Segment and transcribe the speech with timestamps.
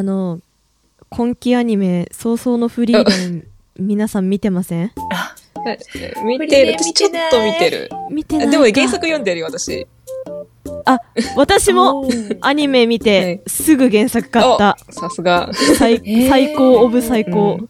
[0.00, 0.40] あの
[1.10, 3.46] 今期アニメ「早々のフリーダム」
[3.78, 4.92] 皆さん見てません？
[6.24, 6.72] 見てる。
[6.72, 7.90] 私ちょっと見てる。
[8.10, 8.46] 見てない。
[8.46, 9.86] かでも原作読んでるよ、私。
[11.36, 12.08] 私も
[12.40, 14.78] アニメ見てすぐ原作買った。
[14.88, 15.50] さすが。
[15.76, 17.64] 最高オブ最高、い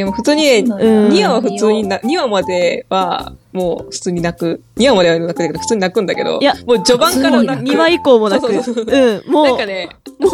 [0.00, 4.62] や、もう普通にね、そうなんだうん2話は普通にな、2話までは、もう普通に泣く。
[4.76, 7.70] 2話までは泣くんだけど、普通に泣くんだけど、いやもう序盤から泣く。
[7.70, 9.88] 2話以降もなくそうんもうなんかね、
[10.18, 10.32] もう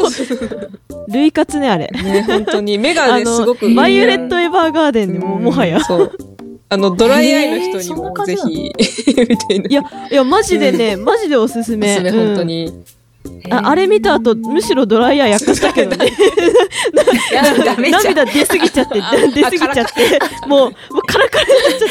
[1.12, 3.72] 類活ねあれ ね、本当に、目がね、すごく。
[3.74, 6.12] バイオレット・エヴァーガーデンでもうんもはやそう。
[6.68, 8.72] あの、ドライアイの人にもぜひ、
[9.14, 9.68] みたいな。
[9.68, 12.72] いやいやマジでねマジでおすすめおすすめ、うん本当に。
[13.50, 16.12] ああれ見た後むしろドライヤーやっかしたけどね。
[17.90, 21.88] 涙出すぎちゃってあ出すぎちゃってもうもうカラカラになっちゃっ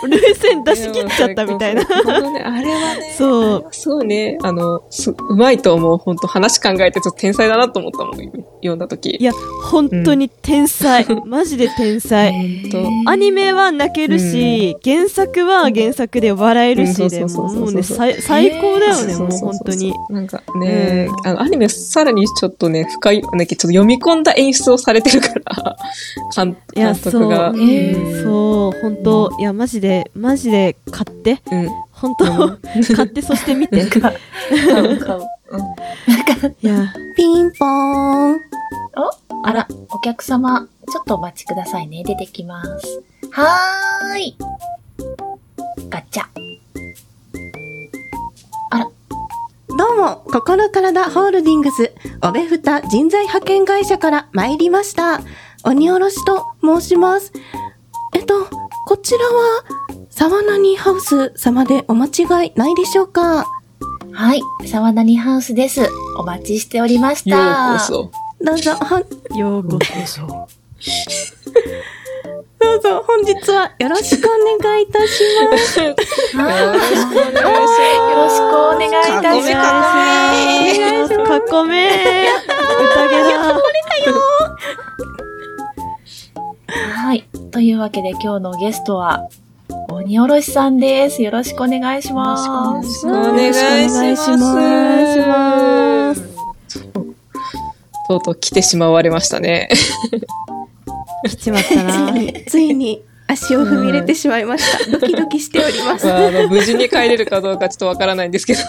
[0.00, 5.98] た涙腺出し切っちゃったみたいな本当ね、あれはね、そうすごいね、あの、すうまいと思う。
[5.98, 9.16] 本当話考えてちょっと天才だなと思ったもん、読んだ時。
[9.16, 9.32] いや
[9.70, 12.32] 本当に天才、マジで天才
[12.70, 19.94] とアニメは泣けるし、原作は原作で笑えるしうんで、そうそうそうそうもうね最最高だよね、もうそうそうそう本当に。
[20.10, 20.93] なんかね、
[21.24, 25.76] あの、アニメさらにちょっとね、深い、なんかちょっと読み込んだ演出をされてるから、
[26.34, 27.52] 監いや監督が。
[27.52, 31.68] そうへーそう本当いやマジでマジで買ってうん。
[31.92, 32.24] 本当、
[32.96, 34.02] 買ってそして見てい買う
[34.98, 38.40] 買ううんやピンポーン。
[39.46, 42.02] あら、お客様、ちょっとお待ちくださいね。
[42.04, 43.02] 出てきます。
[43.30, 44.36] はーい。
[45.90, 46.24] ガチャ。
[50.04, 55.22] どうも、心体ホールディングス、おべふた人材派遣会社から参りました。
[55.64, 57.32] 鬼おろしと申します。
[58.14, 58.44] えっと、
[58.86, 59.64] こちらは、
[60.10, 63.46] 沢なにハウス様でお間違いないでしょうか？
[64.12, 64.42] はい。
[64.66, 65.88] 沢谷ハウスです。
[66.18, 67.74] お待ちしておりましよた。
[67.76, 68.10] うこそ。
[68.44, 70.28] どうぞ、ほん、ようこそう。
[72.74, 75.78] どうぞ、本日はよろしくお願いいたします。
[75.78, 77.80] よろしくお願いします。
[78.02, 79.94] よろしくお願いいたしかっこめかま
[81.04, 81.14] す。
[81.14, 82.26] そかっこめ
[82.80, 83.44] 宴だ
[86.96, 87.24] はい。
[87.52, 89.28] というわけで今日のゲストは、
[89.90, 91.22] 鬼おろしさんです。
[91.22, 92.48] よろしくお願いします。
[92.48, 94.30] お願いしお願いし
[95.28, 96.22] ます
[98.08, 99.68] とうとう来てしまわれましたね。
[101.28, 102.14] 来ちまったな
[102.46, 104.98] ついに足を踏み入れてしまいました。
[104.98, 106.06] ドキドキしております。
[106.06, 108.60] まあ、あの無事に帰れるかどうかちょっとわからないんですけど。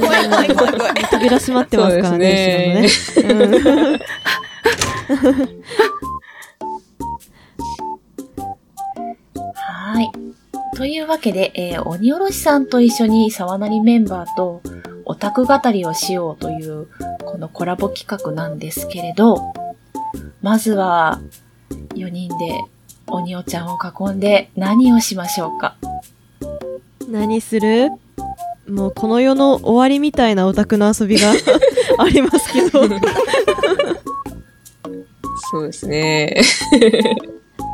[0.00, 0.94] 怖い怖い怖い怖い。
[1.10, 4.00] 扉閉まってますからねそう後ろのねうん
[9.54, 10.10] はい。
[10.76, 14.62] というわけで、えー鬼おろしさんと一緒に沢なりメンバーと
[15.04, 16.88] オタク語りをしようという、
[17.24, 19.52] このコラボ企画なんですけれど、
[20.42, 21.20] まずは、
[21.94, 22.60] 4人で
[23.06, 25.76] 鬼おちゃんを囲んで何をしましょうか？
[27.08, 27.90] 何する？
[28.68, 31.32] もうこの世の終わりみたいなオタクの遊びが
[31.98, 32.88] ありますけど。
[35.50, 36.40] そうですね。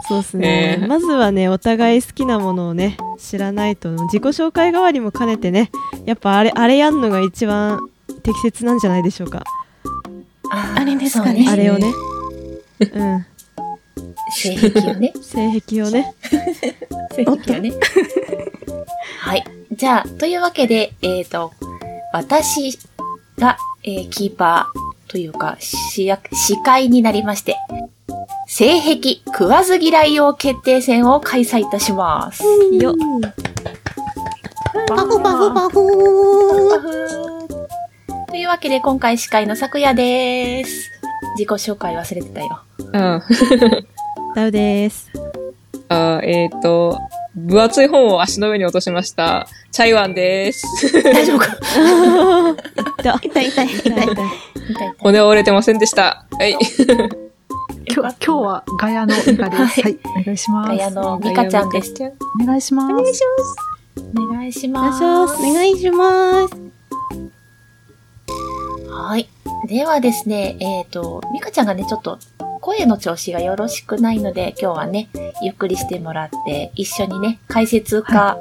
[0.09, 5.72] そうですね、えーまずはねお互い好きなものをね知らないと自己紹介代わりも兼ねてね
[6.04, 7.81] やっぱあれあれやんのが一番
[8.22, 9.43] 適切なんじゃないでしょうか。
[10.53, 11.47] ああれですかね。
[11.48, 11.93] あれをね
[12.81, 13.26] うん
[14.32, 15.12] 性癖をね。
[15.22, 16.14] 性癖をね
[17.14, 17.72] 性癖をね。
[19.20, 19.44] はい。
[19.72, 21.53] じゃあ、というわけで、えっ、と、
[22.12, 22.78] 私
[23.38, 26.06] が、えーキーパーというか、司
[26.62, 27.56] 会になりまして、
[28.48, 32.44] 性癖食わず嫌い王決定戦を開催いたします。
[32.72, 32.94] よ
[34.88, 40.91] パフパフパフパフーというわけで、今回司会の昨夜です。
[41.36, 42.66] 自己紹介忘れてたよ。
[42.92, 43.22] あ
[44.34, 45.10] ダウです
[45.88, 46.98] あ、えっ、と、
[47.36, 49.47] 分厚い本を足の上に落としました。
[49.70, 50.64] チャイワンです。
[51.02, 51.56] 大丈夫か？
[53.02, 54.26] だ 痛い痛い痛い痛い。
[54.98, 56.27] 骨折れてませんでした。
[56.33, 56.53] はい。
[57.94, 59.80] よ今日はガヤのミカです。
[59.80, 60.68] はいはい、お願いします。
[60.71, 61.94] ガヤのミカちゃんです。
[62.42, 62.92] お願いします。
[62.92, 63.22] お願いし
[64.16, 64.83] お願いしま。
[64.83, 66.54] ますお願いします。
[68.91, 69.28] はい。
[69.68, 72.18] ではですね、えっ、と、ミカちゃんがね、ちょっと
[72.66, 75.09] 声の調子がよろしくないので、今日はね、
[75.41, 78.39] ゆっくりしてもらって、一緒にね、解説か、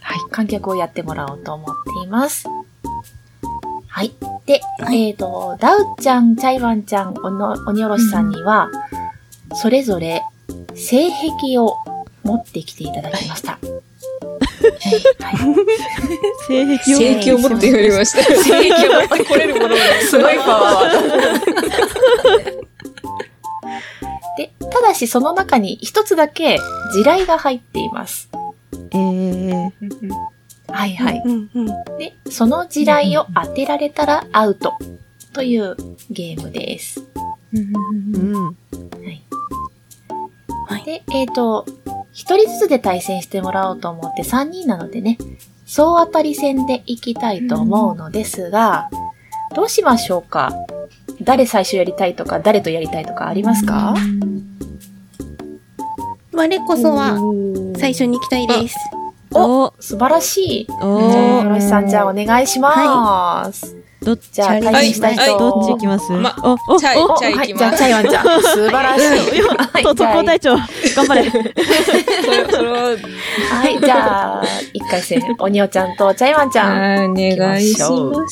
[0.00, 0.30] はい。
[0.32, 1.66] 観客をやってもらおうと思っ
[2.02, 2.48] ています。
[3.86, 4.12] はい。
[4.46, 4.60] で、
[4.92, 8.68] えっ、と、ダウちゃん、チャイワンちゃん、おの鬼おろしさんには、
[9.54, 10.24] それぞれ
[10.74, 11.08] 性
[11.40, 11.76] 癖を
[12.24, 13.60] 持ってきていただきました。
[16.48, 18.24] 性癖を性癖を持っておりました。
[18.42, 22.66] 性癖を持ってこれるものがすごいパワー。
[24.36, 26.56] で、ただしその中に一つだけ
[26.92, 28.30] 地雷が入っています。
[28.92, 29.70] えー、
[30.68, 31.22] はいはい。
[31.24, 31.66] うんうん。
[31.98, 34.74] で、その地雷を当てられたらアウト
[35.32, 35.76] という
[36.10, 37.04] ゲームです。
[37.52, 38.44] うん。
[40.66, 40.84] はい。
[40.84, 41.66] で、えっ、と、
[42.12, 45.18] 一人ずつで対戦してもらおうと思って3人なのでね、
[45.66, 48.88] 総当たり戦でいきたいと思うのですが、
[49.54, 50.52] どうしましょうか？
[51.22, 53.94] 誰最初やりたいとか、誰とやりたいとかありますか？
[56.32, 57.18] 我こそは
[57.76, 58.76] 最初に行きたいです。
[59.32, 60.66] お素晴らしい。
[60.82, 63.76] およろしさん、じゃあお願いします。
[64.02, 64.78] どっちじゃいどっち
[65.72, 66.10] 行きます？
[66.12, 68.24] まお、お、チャイお、チャイはい、行きますじゃあ、チャイワンちゃん。
[68.42, 69.04] 素晴らしい。
[69.42, 70.66] はいと、特攻隊長、頑
[71.06, 71.22] 張れ。
[71.28, 72.96] は、
[73.50, 74.42] はい、じゃあ、
[74.72, 76.66] 一回戦、おにおちゃんとチャイワンちゃ
[77.06, 77.10] ん。
[77.10, 77.92] お願いします。
[77.92, 78.24] おお願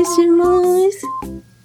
[0.00, 1.02] いします。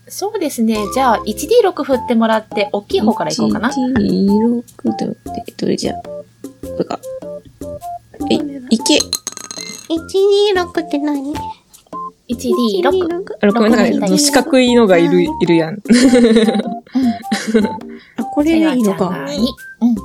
[0.10, 0.76] そうですね。
[0.94, 3.70] じゃあ、1D6 振ってもらって、大きい方からいこうかな。
[3.70, 5.08] 1D6 で、
[5.58, 6.26] どれじゃ、こ
[6.80, 7.00] れか。
[8.30, 8.40] え、い
[8.84, 9.00] け。
[9.90, 11.34] 126って何？
[12.36, 13.24] 1D6。
[13.42, 13.96] あの、ごめんなさい。
[13.96, 14.32] あの四。
[14.32, 15.76] 角いのがいる、いるやん。
[18.18, 19.10] あ、これでいいのか。
[19.10, 19.38] 2。
[19.82, 19.96] うん。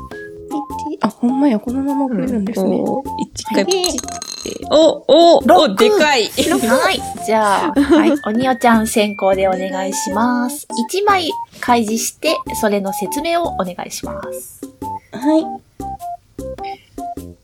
[0.92, 2.78] 一あ、ほんまや、このまま送れるんですね。
[2.78, 4.66] こう一回プチって。
[4.70, 6.26] お、お、お、でかい。
[6.26, 7.00] はい。
[7.24, 8.12] じゃあ、はい。
[8.26, 10.66] おにおちゃん先行でお願いします。
[10.92, 11.30] 1枚
[11.60, 14.60] 開示して、それの説明をお願いします。
[15.12, 15.44] はい。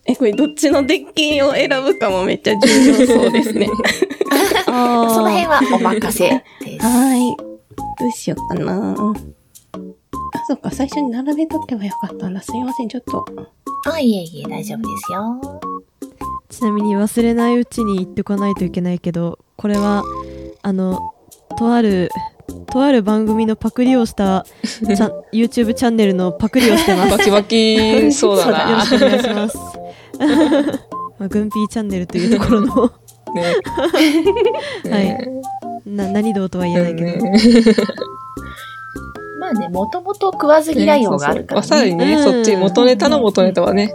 [0.05, 3.67] え、これどっちのデッキを選ぶかもめっちゃ重要そうですね。
[4.67, 6.85] あその辺はお任せです。
[6.85, 7.35] はい。
[7.99, 8.91] どうしようかな。
[8.91, 8.95] あ、
[10.47, 12.41] そっか、最初に並べとけばよかったんだ。
[12.41, 13.25] すいません、ちょっと。
[13.91, 15.61] あ、いえいえ、大丈夫ですよ。
[16.49, 20.03] ちなみに忘れないうちに言っておかないといけないけど、これは、
[20.61, 20.99] あの、
[21.57, 22.09] とある、
[22.67, 24.45] とある番組のパクリをした
[25.33, 27.17] YouTube チャンネルのパクリをしてます。
[27.17, 28.85] バキバキ、 そうだそうだよろな。
[28.85, 29.57] しくお願いします。
[31.19, 32.91] まあ、グンピーチャンネルというところの
[33.33, 33.43] ね。
[34.89, 35.27] はい
[35.85, 37.39] な何道とは言えないけど、ね
[39.39, 41.91] まあね、もともと食わず嫌い用があるからそうそうさらね。
[41.91, 43.93] にね、うんそっち、元ネタの元ネタはね、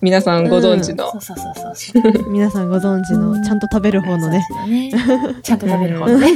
[0.00, 1.20] 皆さんご存知のそう。
[1.20, 2.30] そうそうそうそう。
[2.30, 4.92] 皆さんご存知のちゃんと食べる方のねね。
[5.42, 6.28] ちゃんと食べる方のね。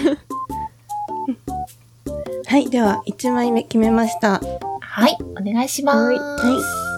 [2.47, 4.41] はい、では、1枚目決めました。
[4.81, 6.92] はい、お願いします。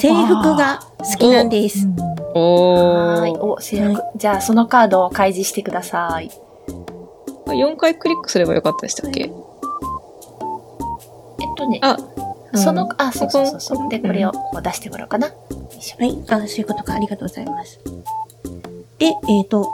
[0.00, 1.86] 制服が好きなんです。
[2.34, 3.32] おはい。
[3.32, 3.38] ー。
[3.40, 4.02] お、制服。
[4.16, 6.30] じゃあ、そのカードを開示してください。
[7.46, 9.22] 4回クリックすればよかったでしたっけ？
[9.22, 9.30] えっ
[11.56, 11.96] とね、あ、
[12.54, 13.88] そのうん、あ、そうそうそうそう。
[13.88, 15.26] で、うんこれをこう出してもらおうかな。
[15.28, 15.32] は
[16.06, 16.94] い、あ、そういうことか。
[16.94, 17.78] ありがとうございます。
[18.98, 19.64] で、えっ、と、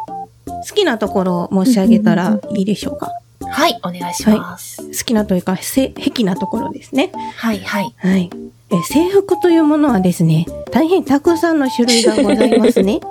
[0.47, 3.13] 好きなところを申し上げたらいいでしょうか？
[3.51, 4.83] はい、お願いします。
[4.83, 7.13] 好きなというか、せ、癖なところですね。
[7.37, 7.95] はい、はい。
[7.97, 8.31] はい。
[8.71, 13.01] え制服というものはですね、大変たくさんの種類がございますね。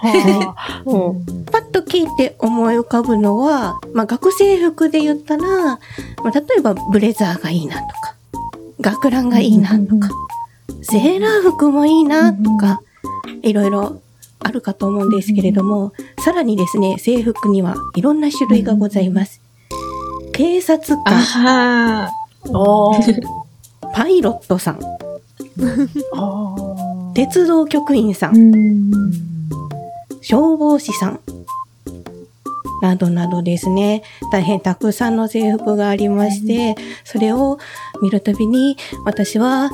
[0.00, 0.54] は
[0.86, 1.14] お
[1.50, 5.78] パッと聞いて思い浮かぶのは、まあ、学生服で言ったら、ま
[6.26, 8.14] あ、例えばブレザーがいいなとか、
[8.80, 10.08] 学ランがいいなとか、
[10.82, 12.80] セーラー服もいいなとか、
[13.42, 14.00] いろいろ
[14.40, 19.40] あるかと思うんですけれども、さらにですね、制服にはいろんな種類がございます。
[20.38, 22.08] 警察官。
[23.92, 24.78] パイロットさん。
[27.12, 28.52] 鉄道局員さん、
[30.20, 31.20] 消防士さん、
[32.80, 37.58] などなどですね、大変たくさんの制服がありまして、それを
[38.00, 39.72] 見るたびに私は、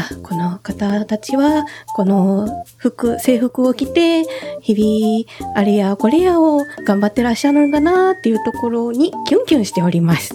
[0.00, 4.24] あ、この方たちは、この服、制服を着て、
[4.60, 10.34] 日々、あれやこれやを頑張ってらっしゃるんだなっていうところにキュンキュンしております。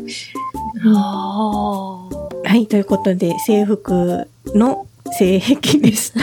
[0.83, 2.09] は
[2.55, 6.13] い、ということで、制服の性癖です。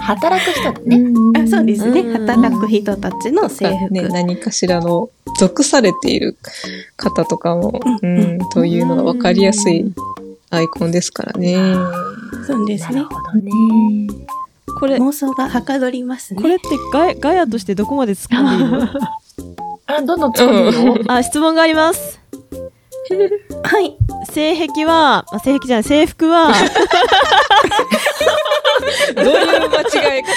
[0.00, 1.00] 働く人だね。
[1.36, 2.00] あそうですね。
[2.00, 3.90] うん働く人たちの制服。
[3.90, 5.08] ね、何かしらの
[5.38, 6.36] 属されている
[6.96, 9.92] 方とかも、ううんん、というのが分かりやすい
[10.54, 11.56] アイコンですからね。
[12.46, 12.96] そうですね。
[12.96, 13.50] なるほどね。
[14.78, 16.42] これ妄想がはかどりますね。
[16.42, 18.88] これってガヤガヤとしてどこまで突っ込んでいいの？
[19.86, 20.96] あ、どんどん突っ込んでいいよ。
[21.08, 22.20] あ質問があります
[23.62, 23.96] はい。
[24.32, 26.52] 性癖はあ性癖じゃない制服は
[29.14, 30.28] どういう間違いか。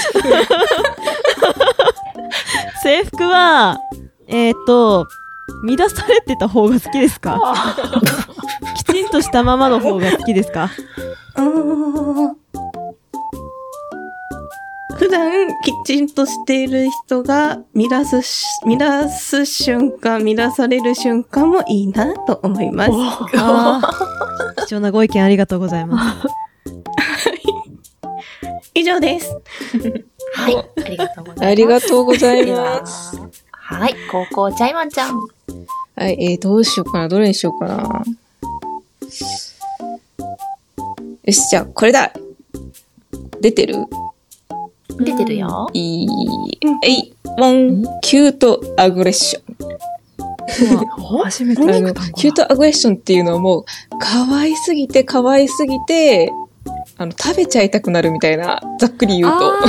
[2.83, 3.79] 制服は
[4.27, 5.07] えっ、と
[5.63, 7.55] 乱されてた方が好きですか？
[8.77, 10.69] きちんとしたままの方が好きですか？
[11.35, 12.37] うーん
[14.97, 22.91] 普段きちんとしている人が乱すし、乱す瞬間、乱される瞬間もいいなと思います。
[24.65, 26.27] 貴重なご意見ありがとうございます。
[28.73, 29.31] 以上です。
[30.33, 30.55] はい。
[30.57, 31.45] ありがとうございます。
[31.45, 33.21] ありがとうございます。
[33.51, 33.95] はい。
[34.11, 35.19] 高校チャイマンちゃん。
[35.97, 37.09] はい、えー、どうしようかな。
[37.09, 38.03] どれにしようかな。
[41.23, 42.13] よし、じゃあ、これだ
[43.41, 43.85] 出てる？
[44.99, 45.67] 出てるよ。
[45.73, 46.07] いい、
[46.83, 49.43] えい、ワン、キュートアグレッション。
[51.23, 53.65] 初めてあの、キュートアグレッションっていうのはもう、
[53.99, 56.31] 可愛すぎて可愛すぎて、
[56.97, 59.39] あの、食べちゃいたくなるみたいな、ざっくり言うと。
[59.41, 59.61] もう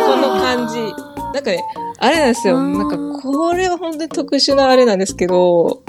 [0.00, 1.09] この感じ。
[1.32, 1.64] なんかね、
[1.98, 2.62] あれなんですよ。
[2.62, 5.82] なんか、これは本当に特殊なあれなんですけど、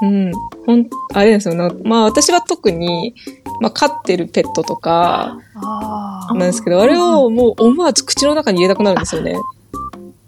[0.00, 0.32] うん。
[0.66, 1.54] ほん、あれなんですよ。
[1.54, 3.14] なまあ私は特に、
[3.60, 9.36] まあ飼ってるペットとか、あなんですけど、あれをもう思わず口の中に入れたくなるんですよね。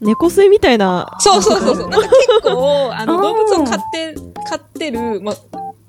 [0.00, 1.16] 猫吸いみたいな。
[1.18, 1.88] そうそうそうそう。
[1.88, 4.14] なんか結構、あの、 動物を飼って、
[4.48, 5.34] 飼ってる、ま、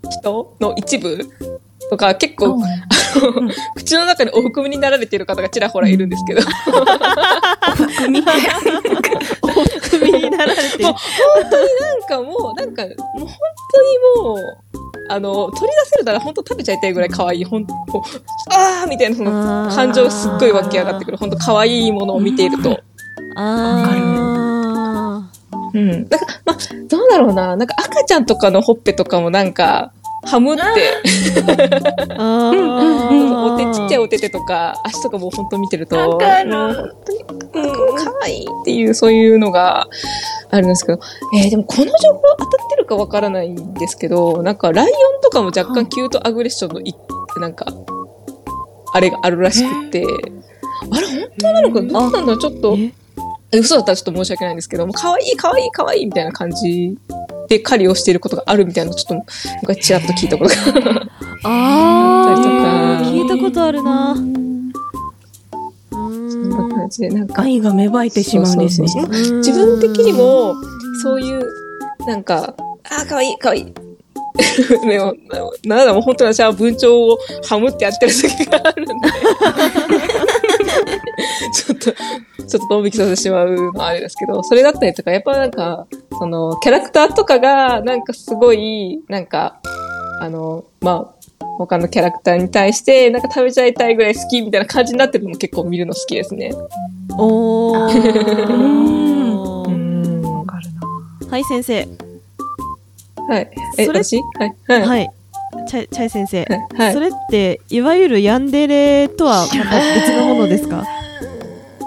[0.10, 1.18] 人の一部
[1.92, 2.58] とか、結構、
[3.76, 6.42] 口の中にお含みになられている方がちらほらいるんですけど、
[9.90, 10.94] 首になられてるもう。
[10.94, 11.02] 本
[11.52, 13.28] 当になんかもう、なんか、もう本
[13.74, 13.82] 当
[14.22, 14.38] にもう、
[15.10, 17.68] あの、取り出せるなら本当食べちゃいたいぐらい可愛い、ほん
[18.52, 21.18] あーみたいなその感情すっごい湧き上がってくる。
[21.18, 22.80] 本当可愛いものを見ていると。
[23.36, 25.30] あ
[25.74, 25.90] うん。
[25.90, 26.58] なんか、まあ、
[26.88, 27.58] どうだろうな。
[27.58, 29.92] なんか赤ちゃんとかのほっぺとかもなんか、
[30.24, 30.64] ハムって、
[32.18, 33.74] お手、ー。
[33.74, 36.50] ちっちゃいお手手とか、足とかも本当見てると、わかる。
[36.52, 37.20] もう本当に、
[37.98, 39.88] 可愛いっていう、そういうのが
[40.52, 41.00] あるんですけど、
[41.42, 46.94] えーでもこの情報当たってるかわからないんですけど、なんかライオンとかも若干キュートアグレッションのい、
[47.40, 47.66] なんか、
[48.94, 50.06] あれがあるらしくて、
[50.92, 52.38] あれ本当なのかどうなんだろう？
[52.38, 52.92] ちょっと、え
[53.54, 54.88] え嘘だったらちょっと申し訳ないんですけど。
[54.88, 56.98] も、可愛い可愛い可愛いみたいな感じ
[57.52, 59.26] で狩りをしていることがあるみたいなちょっと、なん
[59.66, 60.56] かちらっと聞いたことが。
[61.44, 63.12] あったりとかー。
[63.12, 64.16] 聞いたことあるな。
[64.16, 64.22] そ
[65.98, 68.88] んな感じで、なんか、愛が芽生えてしまうんですね。
[68.88, 70.56] 自分的にも、
[71.04, 71.44] そういう、
[72.08, 72.56] なんか、
[72.90, 73.74] あー、かわいい、かわいい。
[74.88, 75.14] でも、
[75.66, 78.94] ななんだもう本当に私は文鳥をハムってやってる時があるんで。
[81.54, 85.86] ちょっと、ちょっとドン引きさせてしまうのはあれですけど、それだったりとか、やっぱなんか、
[86.22, 89.60] その、キャラクターとかが、なんかすごい、なんか、
[90.22, 96.54] あの、まあ、他のキャラクターに対して、なんか食べちゃいたいぐらい好きみたいな感じになってるのも結構見るの好きですね。
[97.18, 97.98] おあー。
[99.68, 100.22] ん。
[100.22, 100.82] わかるな。
[101.28, 101.88] はい、先生。
[103.28, 103.50] はい。
[103.80, 104.22] え、それ私？
[104.38, 104.56] はい。
[104.68, 104.82] はい。
[104.88, 105.10] はい。
[105.68, 106.46] チャイ、チャイ先生。
[106.78, 107.00] はいそ。
[107.00, 109.56] れって、いわゆるヤンデレとはまた
[109.96, 110.86] 別のものですか？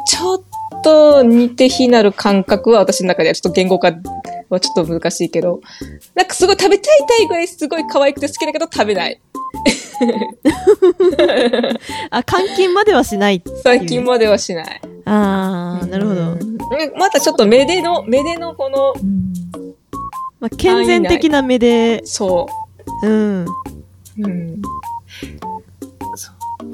[0.09, 0.43] ちょっ
[0.85, 3.93] と似て非なる感覚は私の中ではちょっと言語化
[4.51, 5.61] はちょっと難しいけど、
[6.15, 9.21] なんかすごい食べちゃいたいぐらいすごい可愛くて好きだけど食べない。
[12.11, 13.43] あ、監禁まではしない。
[13.63, 14.81] 最近まではしない。
[15.07, 16.21] あー、なるほど。
[16.33, 16.55] うん
[16.99, 18.95] またちょっと目での、目でのこの、
[20.41, 22.47] まあ、健全的な目で、そ
[23.03, 23.45] うん。
[23.45, 23.47] う。
[24.19, 24.63] うん。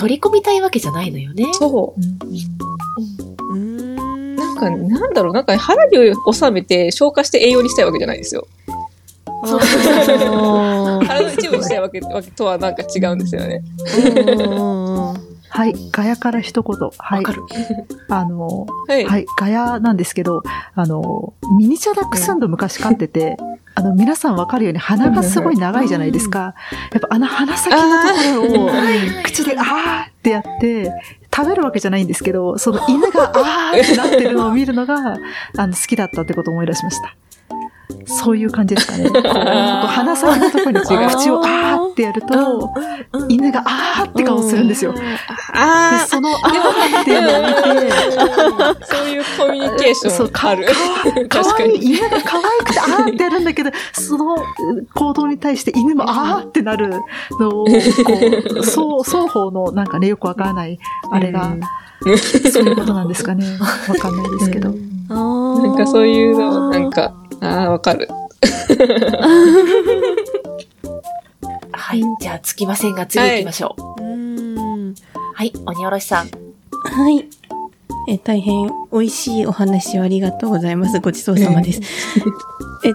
[0.00, 1.52] 取り込みたいわけじゃないのよね。
[1.52, 2.00] そう。
[3.52, 4.34] うーん。
[4.34, 5.96] なんか、なんだろう、なんか腹に
[6.32, 8.46] 収めて消化して栄養にしたいわけじゃないですよ。
[9.44, 13.62] そうあー 腹の一部にしたいわけわけとはなんか違うんですよね。
[15.54, 16.90] うんはい、ガヤから一言。
[16.96, 17.32] はいわか。
[17.32, 17.42] る。
[18.08, 19.04] あの、はい。
[19.04, 20.42] はい、ガヤなんですけど、
[20.74, 23.36] あの、ミニチュアダックスンド昔飼ってて、
[23.74, 26.54] あの、皆さんわかるように鼻がすごい長いじゃないですか。
[26.92, 28.70] やっぱあの鼻先のところを、
[29.24, 30.92] 口であーってやって、
[31.34, 35.16] 食べるわけじゃないんですけど、その犬があーってなってるのを見るのが、
[35.56, 37.14] あの、好きだったってことを思い出しました。
[38.06, 39.08] そういう感じですかね。
[39.10, 42.70] こう、こう鼻先のところに口をあーってやると、
[43.28, 44.92] 犬があーって顔するんですよ。
[44.92, 45.00] で、
[45.52, 47.92] あそのあーっていうのを見て、
[48.62, 50.66] あ、そういうコミュニケーションかある。
[51.28, 51.68] か 確かに。
[51.70, 51.96] わいい。
[51.96, 54.36] 犬が可愛くて、あーってやるんだけど、その
[54.94, 56.90] 行動に対して犬もあーってなる
[57.38, 57.70] のを、こ
[58.60, 60.78] う、そう、双方のなんかね、よくわからない、
[61.10, 61.54] あれが、
[62.52, 63.44] そういうことなんですかね。
[63.88, 64.74] わかんないですけど。
[65.14, 68.08] なんかそういうの、なんか、ああ、わかる。
[71.72, 72.02] はい。
[72.20, 74.02] じゃあ、つきませんが、次行きましょう。
[74.02, 74.94] うーん。
[75.34, 75.52] はい。
[75.66, 76.28] 鬼おろしさん。
[76.28, 77.26] はい。
[78.08, 81.00] え大変美味しいお話をありがとうございます。
[81.00, 81.80] ごちそうさまです。
[82.84, 82.92] え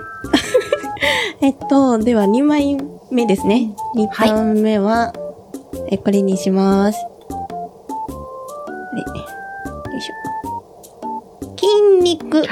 [1.48, 2.78] えっと、では2枚
[3.12, 3.76] 目ですね。
[3.96, 5.14] 2はい番目は、
[5.90, 7.00] え、これにします。
[7.02, 7.08] よ
[9.98, 10.35] いしょ。
[11.66, 12.44] 筋肉。
[12.44, 12.48] 筋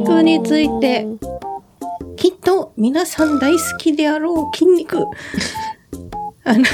[0.00, 1.06] 肉について、
[2.16, 5.04] きっと皆さん大好きであろう筋肉。
[6.44, 6.64] あの、い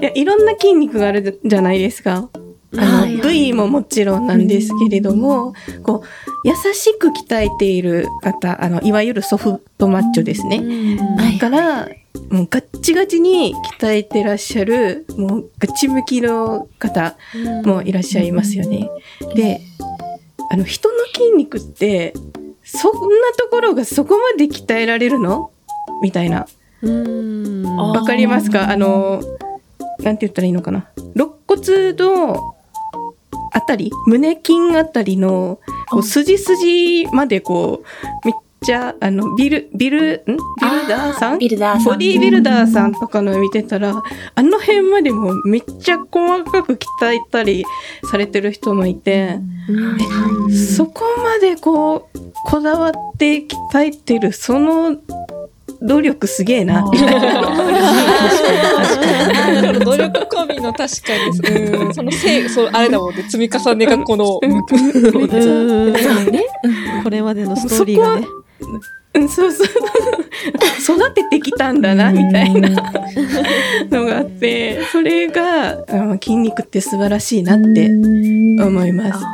[0.00, 2.28] や、いろんな筋肉があるじゃないですか。
[2.76, 10.58] あはいの、部位ももちろんなんですけれども、こう、優しく鍛えている方、あの、いわゆるソフトマッチョですね。
[11.16, 11.88] はいだから、
[12.30, 17.16] もうガッチガチに鍛えてらっしゃる、もうガチムキの方
[17.64, 18.88] もいらっしゃいますよね。
[19.34, 19.60] で、
[20.52, 22.14] あの、人の筋肉って、
[22.62, 22.98] そんな
[23.36, 25.50] ところがそこまで鍛えられるの？
[26.02, 26.46] みたいな。
[27.76, 28.70] わかりますか？
[28.70, 29.20] あの、
[29.98, 30.88] なんて言ったらいいのかな？
[31.16, 32.54] 肋骨の
[33.52, 35.58] あたり、胸筋あたりの、
[35.90, 37.82] こう筋筋までこ
[38.24, 38.30] う、
[38.62, 40.26] めっちゃ、あの、ビル、ビル、ん？
[40.26, 40.36] ビル
[40.86, 41.38] ダーさん？
[41.38, 41.84] ビルダーさん。
[41.84, 44.02] ボディービルダーさんとかの見てたら、
[44.34, 46.78] あの辺までもめっちゃ細かく鍛
[47.14, 47.64] えたり
[48.10, 49.38] されてる人もいて、
[50.76, 53.46] そこまでこう、こだわって鍛
[53.82, 54.94] えてる、その
[55.80, 56.92] 努力すげえな、努
[59.96, 61.30] 力込みの確かに、
[61.86, 64.62] うん、そのせい、そう、あれだもんね、積み重ねがこの、うん
[67.02, 68.26] これまでのストーリーがね
[69.12, 69.66] うんそうそう。
[70.96, 72.68] 育ててきたんだな、みたいな
[73.90, 75.84] のがあって、それが、
[76.22, 79.24] 筋肉って素晴らしいなって思います。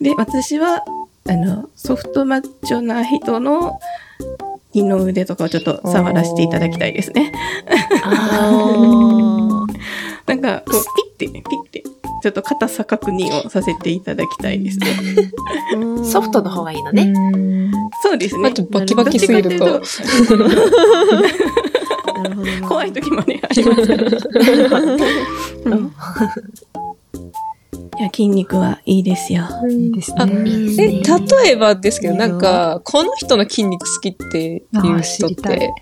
[0.00, 0.84] で、私は、
[1.28, 3.78] あの、ソフトマッチョな人の
[4.74, 7.32] 二の腕とかをちょっと触らせていただきたいですね。
[8.02, 8.50] あ
[10.26, 10.82] なんか、こう、
[11.18, 11.84] ピッて、ピッて、
[12.22, 14.86] ちょっと硬さ確認をさせていただきたいですね。
[15.74, 17.12] ーソフトの方がいいのね。
[18.02, 18.52] そうですねまあ。
[18.52, 19.82] ちょっとバキバキすぎると
[22.68, 24.06] 怖い時もね、ありますから。
[25.66, 25.92] うん
[27.98, 29.44] いや、筋肉はいいですよ。
[29.68, 30.50] いいですあね。
[30.78, 35.72] え、例えばですけど、なんか、この人の筋肉好きっていう人って、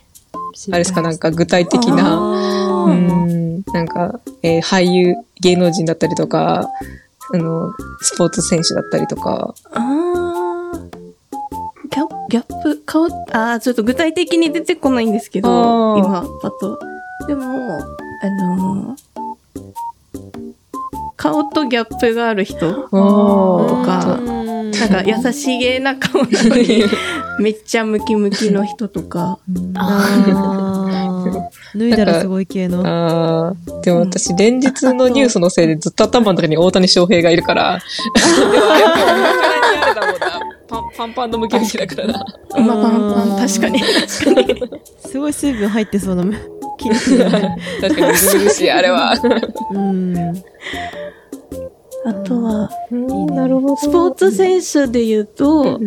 [0.70, 6.68] あれですか、なんか具体的な、うん、なんか、えー俳優、芸能人だったりとか、
[7.32, 10.90] あの、スポーツ選手だったりとか、あー。
[11.90, 16.78] ギャギャップ、顔、あーちょっと具体的に出てこないんですけど、今、パッと。
[17.26, 19.09] でも、あのー
[21.20, 26.84] 顔とギャップがある人とか、うんなんか優しげな顔なのに、
[27.38, 29.38] めっちゃムキムキの人とか、
[31.74, 32.80] 脱いだらすごい系の。
[32.86, 33.80] あー。
[33.82, 37.80] でも私、連日のニュースのせいでずっと頭の中に大谷翔平がいるから、
[40.70, 42.12] パンパンパンのムキムキだからな。
[42.14, 43.80] まあ、パンパン、確かに。
[43.80, 44.70] 確かに。
[45.04, 46.22] すごい水分入ってそうな
[46.78, 49.14] 筋肉がね確かにずるしい、あれは。
[49.72, 50.42] うん
[52.02, 53.76] あとは、なるほど。
[53.76, 55.78] スポーツ選手で言うと、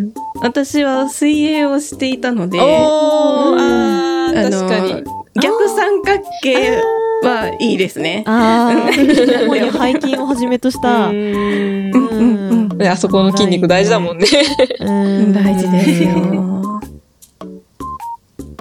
[0.42, 5.04] 私は水泳をしていたので、おー、あー、確かに。
[5.42, 6.82] 逆三角形
[7.24, 8.24] はいいですね。
[8.28, 12.43] ああ主 に背筋をはじめとしたうんうんうんうん
[12.74, 14.28] ねあそこの筋肉大事だもんね。
[14.80, 16.10] うん大事ですよ。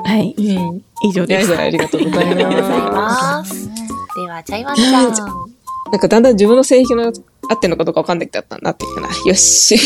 [0.05, 0.83] はい、うん。
[1.05, 1.57] 以上です。
[1.57, 2.51] ありがとうございま
[2.91, 3.69] ます。
[3.69, 3.73] で
[4.29, 5.15] は、チャイワンちゃん。
[5.15, 5.23] す。
[5.91, 9.09] なんかだんだん自分の性癖の合ってんのかどうかわかんなくなったなってきたな。
[9.27, 9.77] よし。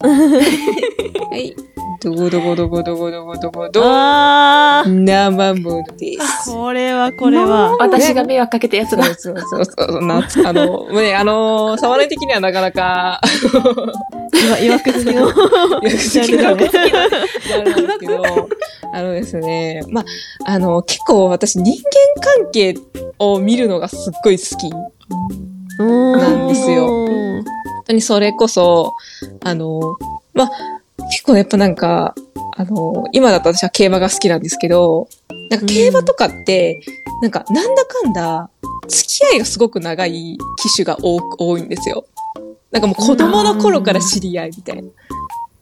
[0.00, 1.54] はい。
[2.00, 3.86] どこどこどこどこどこどこどこ。
[3.86, 6.50] ああ生ものです。
[6.50, 9.04] これはこれは私が迷惑かけたやつだ。
[9.14, 10.06] そうそうそうそう。
[10.06, 13.20] なつあの、ね、あの、触り的にはなかなか、
[14.34, 16.70] いわいわくつきのよくジャンルだね
[17.54, 18.22] あるんですけど、
[18.92, 20.04] あのですね、まあ、
[20.46, 21.82] あの、結構私人間
[22.42, 22.74] 関係
[23.18, 24.70] を見るのがすっごい好き。
[25.78, 27.44] なんですよ本
[27.86, 28.94] 当にそれこそ、
[29.44, 29.96] あの、
[30.32, 30.50] まあ、
[31.10, 32.14] 結構やっぱなんか、
[32.56, 35.08] あの、今だと私は競馬が好きなんですけど、
[35.50, 36.80] なんか競馬とかって、
[37.22, 38.50] なんかなんだかんだ、
[38.88, 42.06] 付き合いがすごく長い機種が多く多いんですよ。
[42.70, 44.88] なんかもう子供の頃から知り合いみたいな。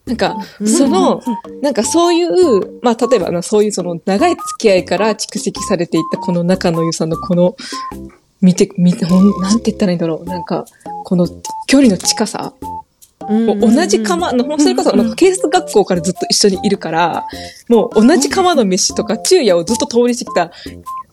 [0.06, 1.22] なんか、その、
[1.62, 7.56] なんかそういう、まあ例えばなそういうその長い付き合いから蓄積されていったこの仲の良さのこの、
[8.42, 10.24] 見て、見て、なんて言ったらいいんだろう。
[10.24, 10.66] なんか、
[11.04, 11.26] この
[11.66, 12.52] 距離の近さ。
[13.28, 17.24] もう同じ釜の、それこそなんか警察学校からずっと一緒にいるから、
[17.68, 20.50] もう同じ釜の飯とか昼夜をずっと通りしてきた、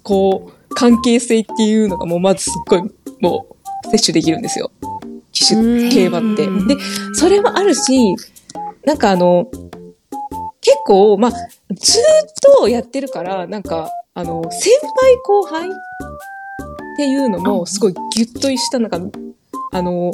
[0.04, 2.82] こう、関係性っていうのがもうまずすっごい、
[3.20, 3.48] も
[3.86, 4.72] う、摂取できるんですよ。
[5.32, 6.46] 騎手、うん競馬って。
[6.46, 6.82] で、
[7.14, 8.16] それもあるし、
[8.86, 9.50] なんかあの、
[10.62, 11.46] 結構、まあ、ずーっ
[12.60, 14.70] とやってるから、なんか、あの、先
[15.02, 15.72] 輩後輩っ
[16.98, 19.00] ていうのも、すごいギュッとした、なんか、
[19.72, 20.12] あの、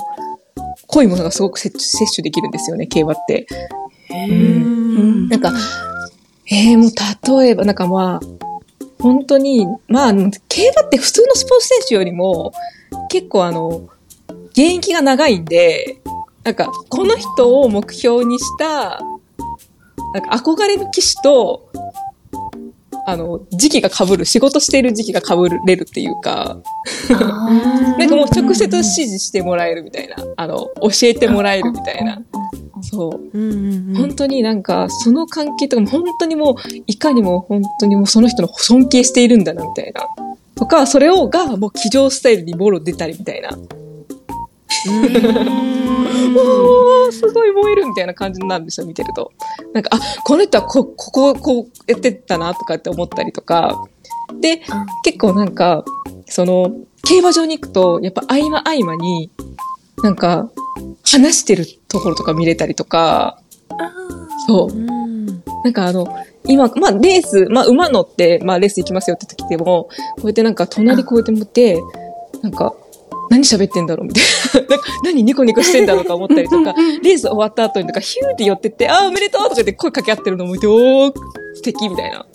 [0.87, 1.71] 濃いものがすごく摂
[2.15, 3.47] 取できるんですよね、競馬って。
[4.09, 5.51] うんなんか、
[6.49, 8.47] えー、もう例えば、なんかまあ、
[8.99, 12.53] 本当に、まあ、競馬って普通のスポーツ選手よりも、
[13.09, 13.83] 結構あの、
[14.51, 15.99] 現役が長いんで、
[16.43, 19.01] なんか、この人を目標にした、
[20.13, 21.69] なんか憧れる騎士と、
[23.09, 25.33] あの、時期が被る、仕事している時期が被
[25.65, 26.57] れるっていうか、
[27.97, 32.21] なんかもう直接指示してもらえるみたいな、あの、教えてもらえるみたいな。
[32.81, 33.37] そう。
[33.37, 40.05] うんうんうん本当になんか、その関係とかも本当にもう、いかにも本当にもうその人の尊敬しているんだな、みたいな。
[40.55, 43.51] とか、それをが、もう騎乗スタイルにボロ出たりみたいな。
[46.35, 49.31] おー、すごい燃えるみたいな感じになるんですよ、見てると。
[49.73, 53.87] なんか、あ、この人はこ、ここ、こうやってたな、とかって思ったりとか。
[54.41, 54.61] で、
[55.03, 55.83] 結構なんか、
[56.27, 56.71] その、
[57.03, 59.31] 競馬場に行くと、やっぱ合間合間に、
[60.03, 60.49] なんか、
[61.05, 63.39] 話してるところとか見れたりとか、
[64.47, 64.75] そう。
[64.75, 64.97] うん
[65.63, 66.07] なんかあの、
[66.45, 69.89] 今、まあレース、まあ馬乗って、まあレース行きますよって時でも、こ
[70.23, 71.81] うやってなんか隣こうやって持って、
[72.41, 72.73] なんか、
[73.29, 74.23] 何喋ってんだろうみたい
[74.63, 74.67] な。
[74.69, 81.13] なんか何ニコニコしてんだろうか思ったりとか、 レース終わった後にとかヒューって寄ってって、あーおめでとうとか言って声かけ合ってるのを見て、おー、
[81.55, 82.25] 素敵みたいな。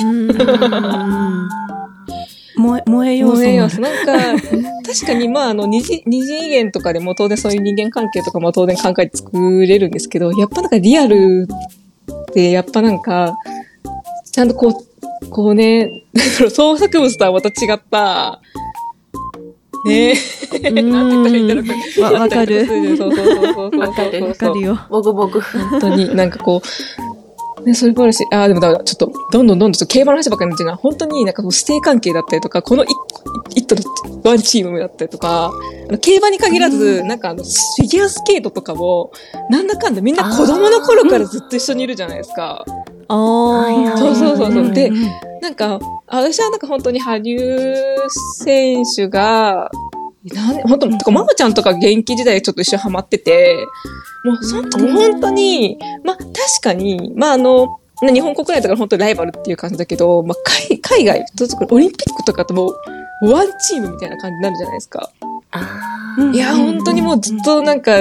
[0.00, 0.28] うん
[2.58, 3.68] 燃え、 燃え要素も燃えよ。
[3.68, 4.42] なんか、
[4.86, 11.48] 確かにまああの二次、二次元とかでも当然そういう人間関係とかも当然考えて作れるんですけど、やっぱなんかリアル
[12.30, 13.36] ってやっぱなんか、
[14.30, 14.84] ちゃんとこ
[15.22, 16.04] う、こうね、
[16.50, 18.40] 創作物とはまた違った、
[19.84, 20.14] ね
[20.62, 21.62] え、なんて言ったらいいんだろ
[21.98, 23.78] うわわかるそうそうそうそうそう。
[23.78, 24.78] わかるわかるよ。
[24.90, 25.40] ボグボグ。
[25.40, 26.62] 本当に なんかこ
[27.60, 30.76] う、ね、それもあるし、ああ、でもだからちょっと、どんどんどんどん競馬の話ばっかりになっちゃうな。
[30.76, 32.90] 本当になんかこう、師弟関係だったりとか、この一
[33.54, 35.50] 一頭のワンチームだったりとか、
[35.88, 39.12] あの競馬に限らず、なんかあの、フィギュアスケートとかも、
[39.50, 42.64] なんだかんだみんな子供の頃からずっと一緒にいるじゃないですか。
[43.08, 43.67] ああ。
[44.18, 44.72] そうそうそう。
[44.72, 44.94] でん、
[45.40, 48.10] なんか、私はなんか本当に羽生
[48.44, 49.70] 選手が、
[50.24, 53.66] なん本当、とか、ママちゃんとか現役時代ちょっと一緒にハマってて、
[54.24, 56.28] もう、そんもう本当に、まあ、確
[56.62, 60.36] かに、まあ、あの、日本国内とか本当にライバルっていう感じだけど、まあ、
[60.68, 61.24] 海海外、
[61.70, 62.70] オリンピックとかとも
[63.22, 65.10] う、ワンチームみたいな感じになるじゃないですか。
[66.32, 67.92] いや、本当にもうずっとなんか、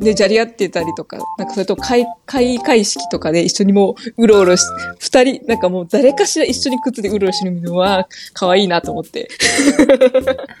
[0.00, 4.64] ね、じゃり合ってたりとか、なんかそれと開、開会式とかで一緒にもう、うろうろし、
[4.98, 9.28] 二人、なんかもう誰かしら一緒に靴でうろうろしてるのは、可愛いなと思って、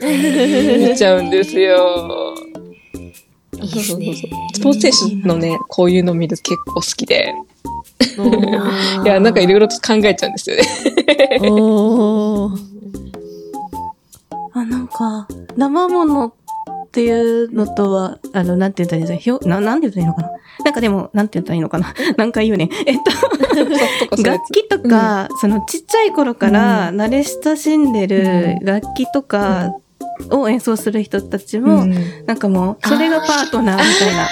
[0.00, 2.34] 見ちゃうんですよ。
[3.60, 4.14] いいですね。
[4.54, 7.34] スポーツ選手のね、こういうの見ると結構好きで、
[8.18, 10.62] お いや、なんかいろいろと考えちゃうんですよね。
[11.40, 12.58] ーおー
[14.52, 16.32] あ、なんか、生もの
[16.94, 20.30] っていうのとは、あの、なんて言ったらいいんですかひょな、なんて言ったらいいのかな。
[20.64, 21.92] なんかでも、なんて言ったらいいのかな。
[22.16, 22.68] 何回言うね。
[22.86, 22.98] えっ
[24.14, 29.74] と、楽器とか、そのちっちゃい頃から慣れ親しんでる楽器とか
[30.30, 31.94] を演奏する人たちも、うん。
[32.26, 34.28] なんかもう、それがパートナーみたいな。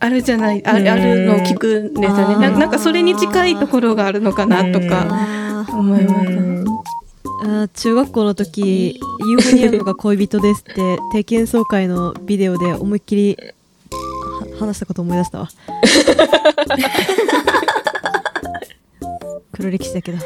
[0.00, 0.88] あるじゃない、あうん。
[0.88, 2.50] あるのを聞くんですよね。
[2.50, 6.65] ななんかそれに近いところがあるのかなとか思います。
[7.46, 13.36] うんあー中学校の時ユーフォニアムが恋人ですって定期演奏会のビデオで思いっきり
[14.50, 15.48] は話したこと思い出したわ
[19.52, 20.18] 黒歴史だけど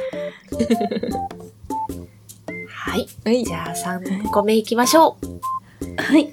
[2.90, 3.06] はい。
[3.24, 3.54] はいじ。
[3.54, 6.02] ゃあ3個目いきましょう。
[6.02, 6.32] はい。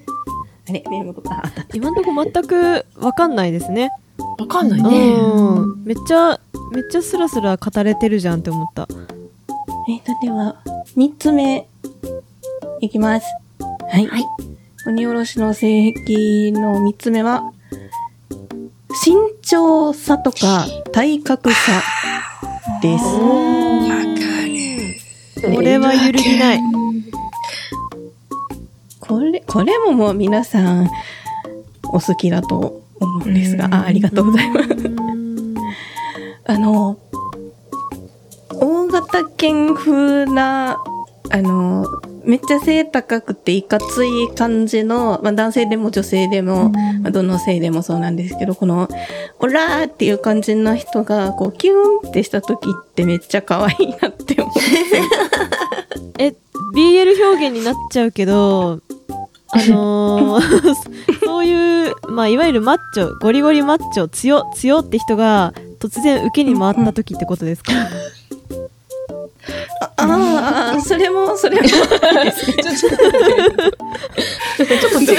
[0.67, 1.65] あれ、メモとかあ。
[1.73, 3.91] 今んとこ全くわかんないですね
[4.39, 5.13] わかんないね。
[5.13, 6.39] うんめっちゃ
[6.73, 8.87] めっちゃスラスラ語れてるじゃんって思った
[9.89, 10.61] えっ、と、では、
[10.97, 11.69] 三つ目、
[12.81, 13.25] いきます。
[13.89, 14.05] はい。
[14.05, 14.25] はい。
[14.85, 17.53] 鬼おろしの性癖の三つ目は、
[18.89, 21.81] 身長差とか体格差
[22.81, 23.05] です。
[25.55, 26.59] これは揺るぎない
[28.99, 30.89] これ、これももう皆さん
[31.93, 34.67] お好きだと思うんですが、あありがとうございます。
[36.43, 36.97] あの、
[39.17, 40.77] 大型犬風な、
[41.31, 41.85] あの、
[42.23, 46.69] めっちゃ背高くていかつい感じの、まあ男性でも女性でも、
[47.01, 48.87] まあどの性でもそうなんですけど、この、
[49.39, 54.53] オラーっていう感じの人が、こう、キューンってした時ってめっちゃ可愛いなって思う。
[56.19, 56.35] え
[56.75, 58.81] BL 表現になっちゃうけど
[59.49, 60.75] あのー
[61.23, 67.71] そういう、まあ、いわゆるマッチョゴリゴリマッチョ強強って人が突然受けに回った時ってことですか、
[69.97, 72.91] ああ、それも、それも、ちょっとちょっ
[74.93, 75.11] と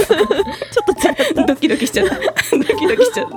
[1.39, 2.17] 違うドキドキしちゃった。
[2.17, 3.37] ドキドキしちゃった。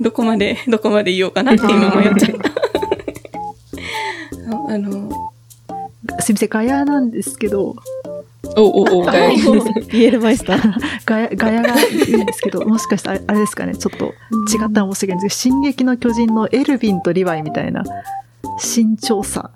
[0.00, 2.50] どこまで、どこまで言おうかなって今迷っちゃった。
[4.72, 5.10] あの、
[6.20, 7.76] すみません、ガヤなんですけど、
[8.56, 10.72] おおお、はい BL マイスター
[11.04, 14.10] ガヤ、ガヤがいいんですけど、もしかしたらあれですかね、ちょっと違
[14.66, 17.84] ったら申し訳ないんですけど、進撃の巨人のエルヴィンとリヴァイみたいな
[18.58, 19.50] 身長差。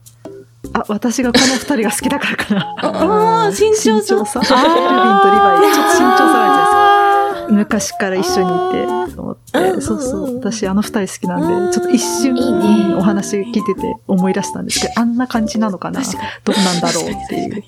[0.72, 2.74] あ、私がこの二人が好きだからかな。
[2.78, 4.14] ああ、身長差。
[4.16, 4.40] 身長差。
[4.40, 7.92] エルヴィンとリヴァイ、ちょっと身長差があるじゃないですか。
[7.92, 10.36] 昔から一緒にいて、と思って、そうそう。
[10.36, 12.52] 私、あの二人好きなんで、ちょっと一瞬いい
[12.88, 16.00] ねお話聞いてて思い出したんですけど、あんな感じなのかな？
[16.44, 17.64] どうなんだろうっていう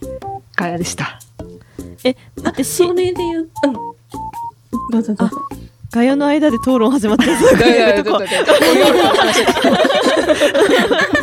[0.56, 1.20] ガヤでした。
[2.04, 3.72] え待ってしそれで言う、うん。
[4.90, 5.36] どうぞどうぞ。
[5.92, 8.34] ガヤの間で討論始まってるいやいや、ちょっと待って。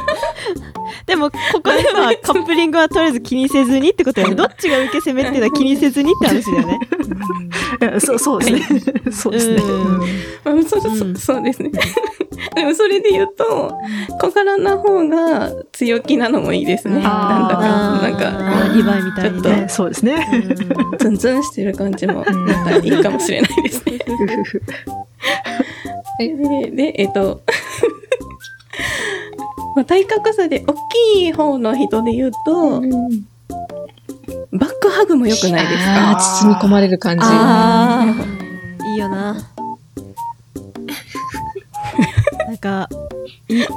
[1.05, 4.35] でも、ここでは カップリングはとりあえず気にせずにってことだよね。
[4.35, 6.79] どっちが受け攻めっていうのは 気にせずにって話だよね。
[7.99, 8.81] そう、そうですね。
[9.11, 9.55] そうですね。
[9.55, 11.71] うんあそうそううんそうですね。
[12.55, 13.73] でもそれで言うと、
[14.19, 17.01] 小柄な方が強気なのもいいですね。
[17.01, 19.65] なんだか、なんか、リヴァイみたいにちょっね。
[19.69, 20.27] そうですね。
[20.33, 22.25] うんツンツンしてる感じも、ま
[22.65, 23.99] たいいかもしれないですね。
[26.19, 27.41] で、でえっと、
[29.75, 32.81] まあ体格差で大きい方の人で言うと、
[34.51, 37.25] バックハグも良くないですああ、か包み込まれる感じ。
[37.25, 39.35] ああ、いいよな。
[42.47, 42.87] なんか、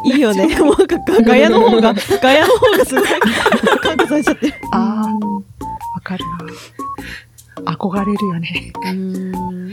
[0.05, 0.59] いいよね。
[0.59, 3.05] もうなんかガガヤの方が、ガヤの方がすごい
[3.81, 4.55] 感化されちゃってる。
[4.73, 5.09] ああ、
[5.95, 6.39] わかるな。
[7.65, 8.73] 憧れるよね。
[8.85, 9.73] うん。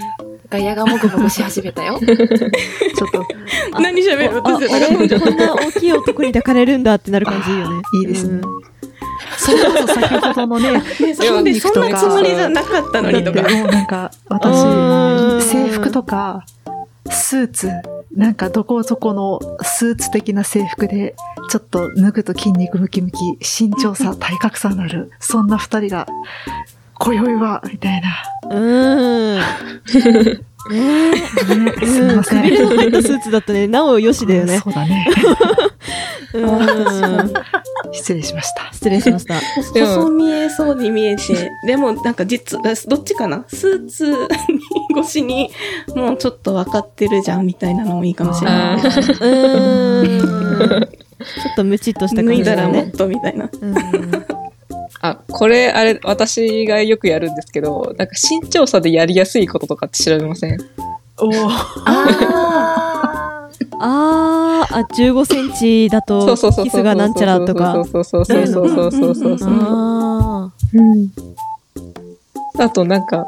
[0.50, 2.00] ガヤがもぐもぐし始めたよ。
[2.04, 2.18] ちょっ
[3.12, 3.26] と、
[3.82, 4.38] 何喋る？
[4.38, 7.82] あ、私俺、こんな大きい男に抱かれるんだってなる感じいいよね。
[8.02, 8.42] いいですねうん。
[9.38, 13.56] それこそ先ほどのね、ねそうで、そんなつもりじゃなかったのにとかだって。
[13.56, 14.38] もうなんか、うん
[15.40, 16.46] 私、制服とか、
[17.10, 17.70] スーツ、
[18.16, 21.16] なんかどこそこのスーツ的な制服で、
[21.50, 26.08] ちょっと脱ぐと筋肉ムキムキ、身長差、体格差のある、そんな二人が、
[27.04, 28.10] 今宵は、みたいな。
[28.50, 29.38] うん。
[29.38, 29.44] ね
[30.72, 31.86] ね、え。
[31.86, 32.44] すみません。
[32.44, 33.68] くびれの入ったスーツだったね。
[33.68, 34.60] なおよしだよね。
[34.60, 35.06] そうだね。
[36.34, 37.34] うん。
[37.92, 38.72] 失礼しました。
[38.72, 39.36] 失礼しました。
[39.58, 43.44] 細見えそうに見えて、でもなんか実、どっちかな？
[43.50, 44.18] スーツに
[44.98, 45.52] 越しに、
[45.96, 48.82] もうちょっと分かってるじゃんみたいなのもいいかもしれない。
[51.24, 52.92] ちょっとムチっとした脱感じだいだらもっね。
[52.92, 53.50] とみたいな。
[53.62, 53.74] うん
[55.06, 60.58] あ、これ、あれ、私がよくやるんですけど、なんか身長差でやりやすいこととかって調べません？
[61.20, 61.34] おー
[61.86, 66.66] ああー、あ、15センチだそうとそうそうそう。
[66.66, 67.74] キスがなんちゃらとか。
[67.74, 69.50] そうそうそうそうそうそうそうそう。
[69.52, 70.52] あ
[72.60, 73.28] あとなんか、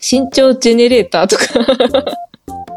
[0.00, 1.44] 身長ジェネレーターとか。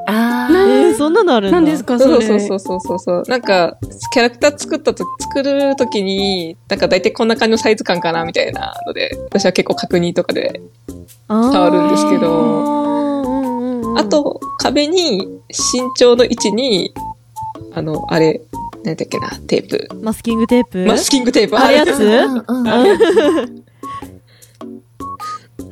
[0.08, 0.48] あ。
[0.50, 0.88] あー。
[0.88, 1.58] えー、そんなのあるんだ。
[1.60, 2.26] 何ですかそれ。
[2.26, 3.24] そうそうそうそうそう。
[3.28, 3.78] なんか、
[4.14, 10.62] キャラクター作ったと、作るときに、なんか大体こんな感じのサイズ感かなみたいなので、私は結構確認とかで。
[11.28, 15.18] あー伝わるんですけどうんうんうんあ、と、壁に
[15.50, 16.94] 身長の位置に、
[17.74, 18.42] あの、あれ、
[18.84, 19.90] 何だっけな、テープ。
[20.02, 20.86] マスキングテープ？
[20.86, 21.58] マスキングテープ。
[21.58, 21.92] あるやつ？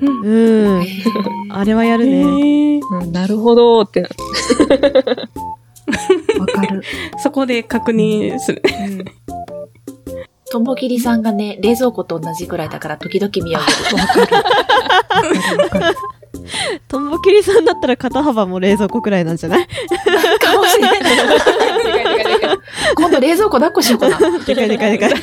[0.02, 0.86] うん。
[1.52, 2.80] あれはやるへね。
[3.12, 4.10] なるほどってな
[6.40, 6.82] わかる。
[7.18, 8.62] そこで確認する。
[10.52, 13.62] ともきりさんがね、冷蔵庫と同じぐらいだから時々見上げる。
[16.88, 19.66] とんぼきりさんだったら肩幅も冷蔵庫くらいなんじゃない？
[20.40, 21.00] かもしれない。
[22.96, 24.18] 今度冷蔵庫抱っこしようかな。
[24.46, 25.14] でかいでかいでかい。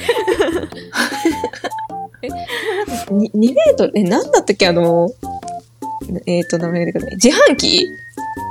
[2.29, 5.11] 2, 2メートル、え、なんだったっけあの、
[6.27, 7.15] えっ、と、名前が出てこない。
[7.17, 7.89] 自販機？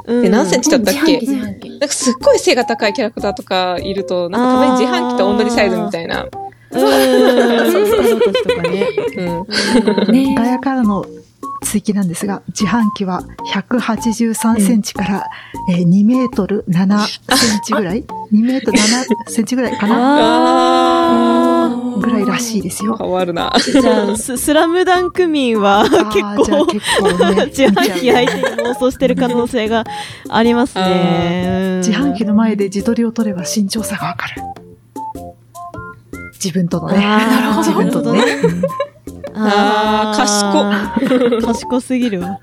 [0.08, 6.24] うんで何センチだったっけ、自販機自販機なんかすっごい背が高いキャラクターとかいると、なんかたまに自販機と同じサイズみたいな。
[6.24, 6.32] うん。
[6.72, 8.88] そうそうそうとかね。
[10.08, 10.14] うん。
[10.14, 11.06] ねガヤからの
[11.64, 15.30] 追記なんですが、自販機は183センチから、
[15.70, 21.51] えー2メートル7センチぐらい ?2 メートル7センチぐらいかなあ
[22.02, 22.98] ぐらいらしいですよ。
[22.98, 23.54] 変わるな。
[23.58, 26.66] じゃあススラムダンク民は 結構。
[26.66, 29.84] 自販機相手に妄想してる可能性が
[30.30, 31.78] ありますね。
[31.86, 34.42] 自販機の前で自撮りを撮れば身長差がわかる。
[36.34, 37.06] 自分とのね。
[37.60, 38.22] 自分とのね。
[38.44, 38.64] うん
[39.34, 42.40] あー賢賢すぎるわ。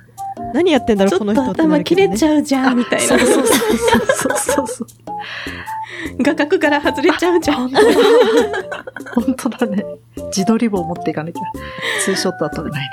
[0.55, 3.19] 何やってんだろう、この人って頭切れちゃうじゃん、みたいなそう。
[3.19, 4.89] そうそうそうそうそう。
[6.21, 7.71] 画角から外れちゃうじゃん。
[7.71, 9.85] 本当だね。
[10.27, 11.41] 自撮り棒持っていかなきゃ。
[12.05, 12.89] ツーショットは撮れないね。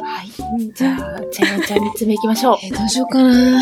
[0.00, 0.72] はい。
[0.74, 2.58] じゃあ、ちゃんちゃん3つ目いきましょう。
[2.62, 3.60] えーどうしようかな。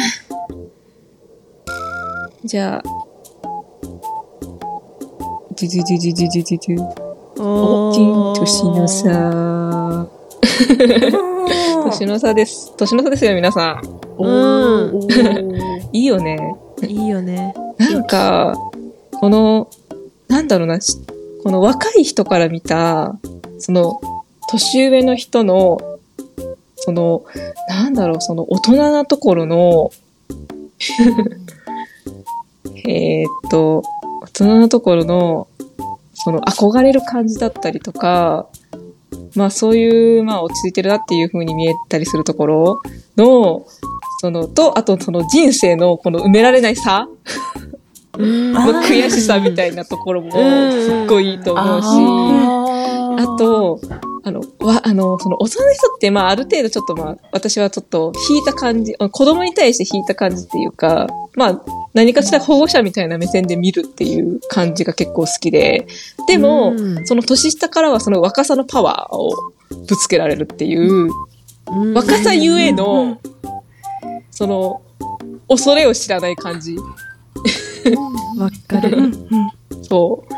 [2.45, 7.13] じゃあ、ドゥドゥドゥドゥドゥドゥドゥドゥ。
[7.45, 10.09] おティン、年の差。
[11.85, 12.75] 年の差です。
[12.77, 14.02] 年の差ですよ、皆さん。
[14.23, 15.03] おうん
[15.93, 16.57] いいよね。
[16.87, 17.55] いいよね。
[17.79, 18.55] なんか、
[19.21, 19.69] この、
[20.29, 20.99] なんだろうな、し
[21.43, 23.19] この若い人から見た、
[23.59, 24.01] その、
[24.49, 25.79] 年上の人の、
[26.77, 27.25] その、
[27.69, 29.91] なんだろう、その大人なところの、
[32.85, 33.83] えーっと、
[34.23, 35.49] 大人なところの、
[36.15, 38.47] その憧れる感じだったりとか、
[39.35, 42.83] まあそういう、まあ落ち着いてるなっていう風に見えたりするところ
[43.17, 43.65] の、
[44.23, 47.09] その、と、あとその人生のこの埋められない差
[48.17, 48.53] うん。
[48.53, 50.71] の悔しさみたいなところもうん。
[50.71, 53.81] すっごいいいと思うし、ああと、
[54.23, 65.89] あの、わ、あの、その、大人の人って、まあ、ある程度ちょっと、まあ、私はちょっと、引いた感じ、あ子供に対して引いた感じっていうか、まあ、何かしら保護者みたいな目線で見るっていう感じが結構好きで、
[66.29, 67.07] でも、うん。
[67.09, 69.33] その年下からはその若さのパワーを
[69.89, 71.09] ぶつけられるっていう、
[71.67, 71.95] うん。
[71.95, 73.19] 若さゆえの、
[74.33, 74.83] その、
[75.49, 76.77] 恐れを知らない感じ。
[78.37, 79.13] わかる。
[79.83, 80.35] そう。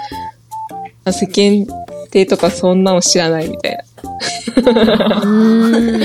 [1.07, 1.67] あ世間
[2.15, 5.23] 体とかそんなの知らないみたいな。
[5.25, 6.01] うん。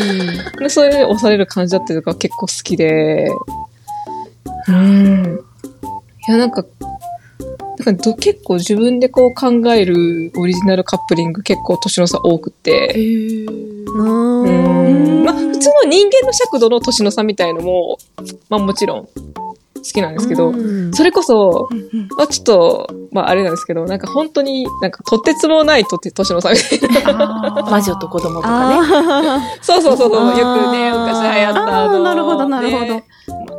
[0.57, 3.29] でそういう押される感じだったりとか結構好きで、
[4.67, 5.39] うん。
[6.27, 6.65] いや、なんか、
[7.77, 12.95] なんかど結構自分でこう考えるオリジナルカップリング結構年の差多くて。
[13.95, 17.97] まあ、普通の人間の尺度の年の差みたいのも、
[18.49, 19.07] まあもちろん
[19.79, 21.69] 好きなんですけど、うんそれこそ、
[22.17, 27.63] まあちょっと、まああれなんですけど、なんか本当になんかとてつもないとて年の差みたいな。
[27.69, 28.75] 魔女と子供とかね。
[28.79, 32.03] あそうそうそうそう、よくね、昔流行ったあの。
[32.03, 33.03] なるほどなるほどね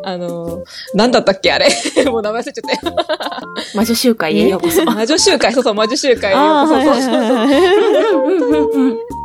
[0.02, 0.64] あの、
[0.94, 1.68] なんだったっけあれ。
[2.10, 2.96] もう名前忘れちゃったよ。
[3.74, 4.84] 魔女集会へようこそ。
[4.84, 6.32] 魔女集会、そうそう、魔女集会。
[6.32, 7.14] あー、そうはいそうそう。
[7.14, 8.14] はいはいはい。
[8.14, 9.19] う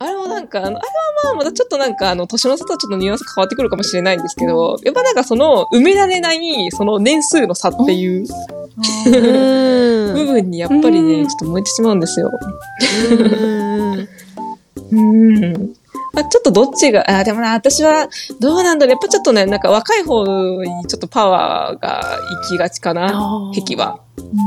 [0.00, 0.82] あれもなんか、あの、あれは
[1.24, 8.26] まあ、またちょっとなんか、あの、年の差とはちょっとニュアンス変わってくるかもしれないんですけど、やっぱなんかその、埋められない、その年数の差っていう
[9.06, 12.30] うん 部分にやっぱりね、うんちょっと燃えてしまうんですよ。
[13.10, 14.08] うん
[14.92, 15.74] うん。
[16.14, 18.08] まあ、ちょっとどっちが、あ、でもな、私は、
[18.40, 18.92] どうなんだろう。
[18.92, 20.24] やっぱちょっとね、なんか若い方
[20.62, 24.00] にちょっとパワーが行きがちかな、壁は。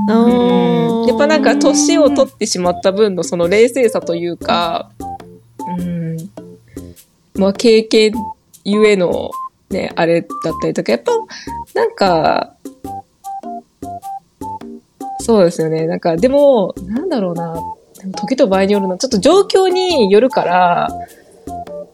[0.09, 1.07] うん。
[1.07, 4.89] やっぱなんか年を取ってしまった分のその冷静さというか、
[5.67, 6.17] うん。
[7.35, 8.13] まあ経験
[8.63, 9.31] ゆえの
[9.69, 10.29] ね、あれだっ
[10.61, 11.11] たりとか、やっぱ、
[11.73, 12.53] なんか、
[15.21, 15.87] そうですよね。
[15.87, 17.55] なんか、でも、なんだろうな。
[17.99, 18.97] でも時と場合によるな。
[18.97, 20.89] ちょっと状況によるから、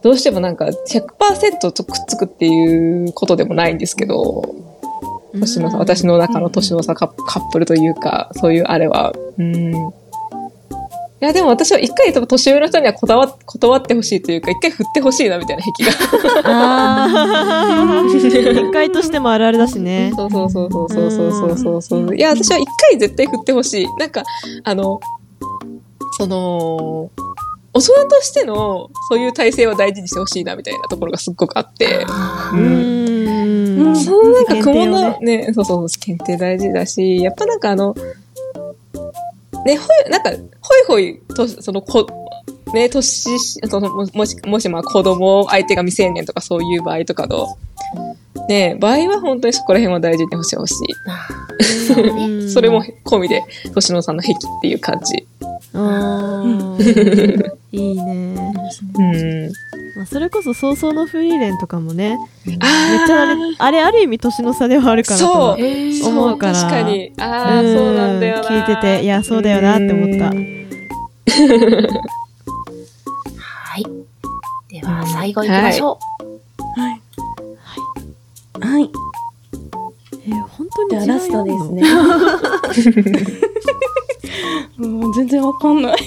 [0.01, 4.43] どうしてもなんか100%とくっつくっていうことでもないんですけど、
[5.33, 9.13] 年の差、私の中の年の差カップカップルというか、そういうあれは。
[9.37, 9.73] うん。
[11.19, 16.49] いや、でも私は一回多分年上の人にはこだわ断ってほしいというか、一回振ってほしいなみたいな壁が。
[16.49, 20.11] ああ、 一回としてもあるあるだしね。
[20.15, 22.15] そうそうそうそうそうそうそうそう。
[22.15, 23.87] いや、私は一回絶対振ってほしい。
[23.97, 24.23] なんか、
[24.63, 24.99] あの、
[26.17, 27.09] その、
[27.73, 32.05] 大人としてのそういう体制を大事にしてほしいなみたいなところがすっごくあって。
[32.53, 33.95] ううんん。
[33.95, 37.95] そのなんか雲のねねそうそう、検定大事だし、やっぱなんかあの、
[39.67, 40.39] ね、ほい、なんか、ほい
[40.87, 42.07] ほいと、そのこ、
[42.73, 47.57] ね、年し、その、ももし、もしまあ子供、相手が未成年とかそういう場合とかの、
[48.47, 50.93] ね、場合は本当にそこら辺は大事にしてほしい。
[52.17, 55.27] うん それも込みで、年の差の癖っていう感じ。
[55.79, 58.53] あーいいね。
[58.97, 59.51] うん。
[59.97, 67.13] まあ、それこそ早々のフリーレンとかもね、めっあちゃあれ、あれある意味年の差ではあるかなとそうはえーそう思うから確かに。
[67.19, 67.23] あ
[67.57, 68.49] あ、うんそうなんだよな。
[68.49, 70.67] 聞いてていやそうだよなって思ったうん
[73.37, 73.83] はい。
[74.69, 75.99] では、最後行きましょ
[76.73, 77.01] はい。
[80.25, 81.83] えー本当にラストですね。
[84.77, 85.97] もう全然わかんない。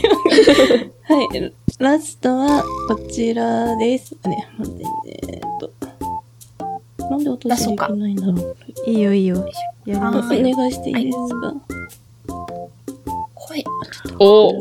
[1.02, 1.54] はい。
[1.78, 4.16] ラストはこちらです。
[4.22, 4.90] あね、待ってね。
[5.28, 5.72] えっと。
[7.10, 8.56] なんで落としできないんだろう。
[8.86, 9.36] いいよいいよ。
[9.86, 10.42] やりますよ。
[10.56, 11.54] 願いしていいですか、
[13.34, 13.64] 声。
[14.18, 14.52] お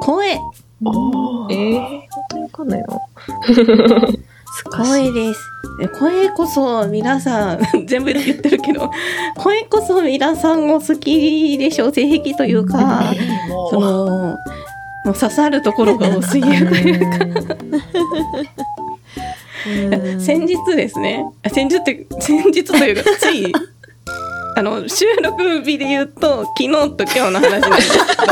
[0.00, 0.38] 声
[0.84, 2.86] おえー、本当にわかんないな。
[4.62, 5.40] 声です。
[5.80, 8.90] え声こそ皆さん、 全部言ってるけど、
[9.36, 13.12] 声こそ皆さんお好きでしょう、性癖というか、
[13.70, 14.36] その、
[15.04, 17.18] もう刺さるところが多すぎるというか、
[19.66, 20.20] うん。
[20.20, 23.52] 先日ですね、あ先日って、先日というか、つい、
[24.56, 28.26] あの、収録日で言うと、昨日と今日の話なんですけ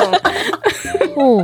[1.14, 1.42] ど、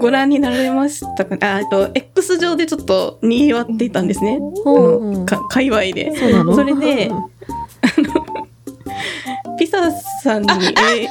[0.00, 1.36] ご覧になられましたか？
[1.40, 4.38] あ、えっと、X 上でちょっと賑わっていたんですね。
[4.66, 6.14] あの、か界隈で。
[6.16, 6.54] そうなの？
[6.54, 7.10] それで、
[9.58, 9.90] ピサ
[10.22, 10.52] さんに、え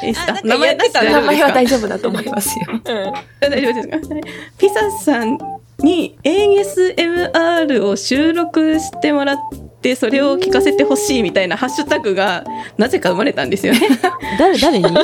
[0.10, 0.34] ー、した。
[0.44, 2.66] 名前出して名前は大大丈夫だと思いますよ。
[2.84, 3.14] 丈
[3.48, 3.98] 夫ですか？
[4.58, 5.38] ピサさん
[5.80, 9.38] に ASMR を収録してもらっ
[9.84, 12.44] て、それを聞かせてほしいみたいなハッシュタグが、
[12.78, 13.82] なぜか生まれたんですよね。
[14.40, 14.86] 誰誰に？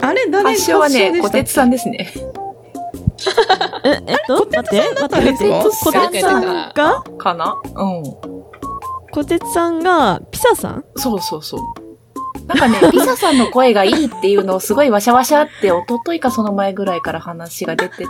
[0.00, 2.12] あれ、誰発祥はね、小鉄さんですね。
[3.84, 6.42] え、えっと、待って、待って、だったんですか小鉄さん
[6.74, 7.54] がかな？
[7.76, 8.02] うん。
[9.12, 10.84] 小鉄さんが、ピサさん？
[10.96, 11.60] そうそうそう。
[12.46, 18.04] なんかね、 リサさんの声がいいっていうのをすごいワシャワシャって、一昨日かその前ぐらいから話が出てて、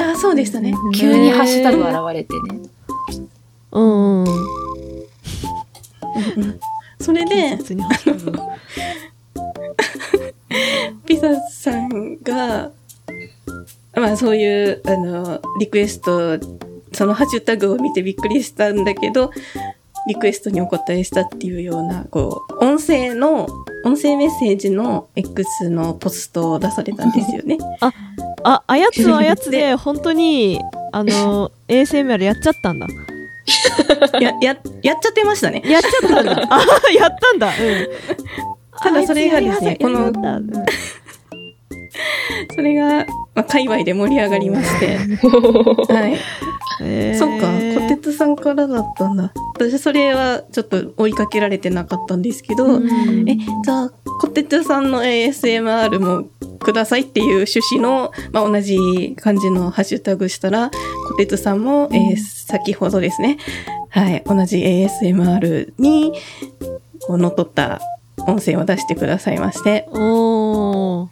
[0.00, 0.72] あ、そうでしたね。
[0.94, 2.60] 急にハッシュタグ現れてね。
[3.72, 4.24] うん
[6.36, 6.60] うん。
[6.98, 7.58] それで、
[11.04, 12.70] ピザさんが、
[13.94, 16.38] まあそういう、あの、リクエスト、
[16.92, 19.30] そのハッシュタグを見てびっくりしたんだけど、
[20.06, 23.46] リクエストにお答えしたっていうような、こう、音声の、
[23.84, 27.58] 音声メッセージの X のポストを出されたんですよね。
[28.44, 30.60] あ、あやつはあやつ で、本当に、
[30.92, 32.86] あの、 ASMR やっちゃったんだ。
[34.20, 35.62] や、や、やっちゃってましたね。
[35.64, 36.32] やっちゃったんだ。
[36.50, 37.48] あ、やったんだ。
[37.48, 37.88] うん。
[38.78, 40.12] ただそれがですねこの
[42.54, 44.96] それが、まあ、界隈で盛り上がりまして。
[45.92, 46.16] はい。
[46.82, 47.46] えーそっか、
[47.80, 49.32] 小鉄さんからだったんだ。
[49.54, 56.26] 私それはちょっと追いかけられてなかったんですけど、うんえ、じゃあ、小鉄さんの ASMR も
[56.58, 60.70] くださいっていう趣旨の、まあ、同じ感じのハッシュタグしたら、
[61.08, 62.16] 小鉄さんも、えー
[62.46, 63.38] 先ほどですね、
[63.90, 66.12] はい、同じ ASMR に、
[67.06, 67.80] こう、乗っ取った
[68.26, 71.08] 音声を出してくださいまして、おー。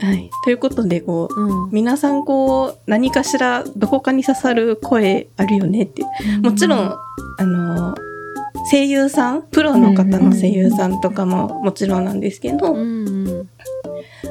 [0.00, 0.30] はい。
[0.44, 1.70] ということで、こう、うん。
[1.70, 6.04] 皆さんこう、何かしらどこかに刺さる声あるよねって。
[6.42, 6.96] もちろん、
[7.38, 7.94] あの、
[8.70, 13.48] 声優さん、プロの方の声優さんとかももちろんなんですけど、うん。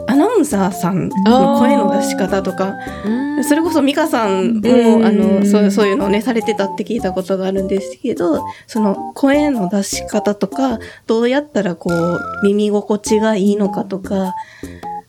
[0.08, 3.44] アナウンサーさんの声の出し方とか、うん。
[3.44, 14.34] それこそミカさんも、うんあの、そうそういうのをね、されてたって聞いたことがあるんですけど、その声の出し方とか、どうやったらこう、耳心地がいいのかとか、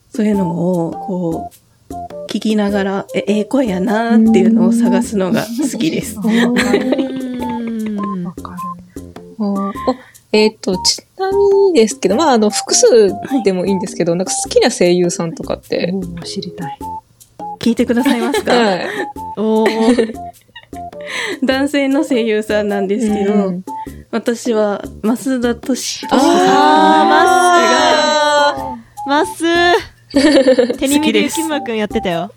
[0.09, 1.93] そういうのを、こう、
[2.27, 6.17] 聞きながら、え、ええ声やなーっていうのを探すのが好きです。
[10.31, 11.37] えっ、と、ちなみ
[11.71, 12.85] にですけど、まあ、あの、複数
[13.43, 15.63] でもいいんですけど、なんか好きな声優さんとかっる。
[15.69, 15.93] て。
[16.23, 16.77] 知りたい。
[17.59, 18.53] 聞いてくださいますか？
[18.53, 18.87] はい。
[19.37, 20.13] おー。
[21.43, 23.63] 男性の声優さんなんですけど、うん
[24.11, 27.05] 私は増田敏夫さんあ
[28.65, 29.73] がまっすー。
[29.75, 32.31] 手に見る好きできまくんやってたよ。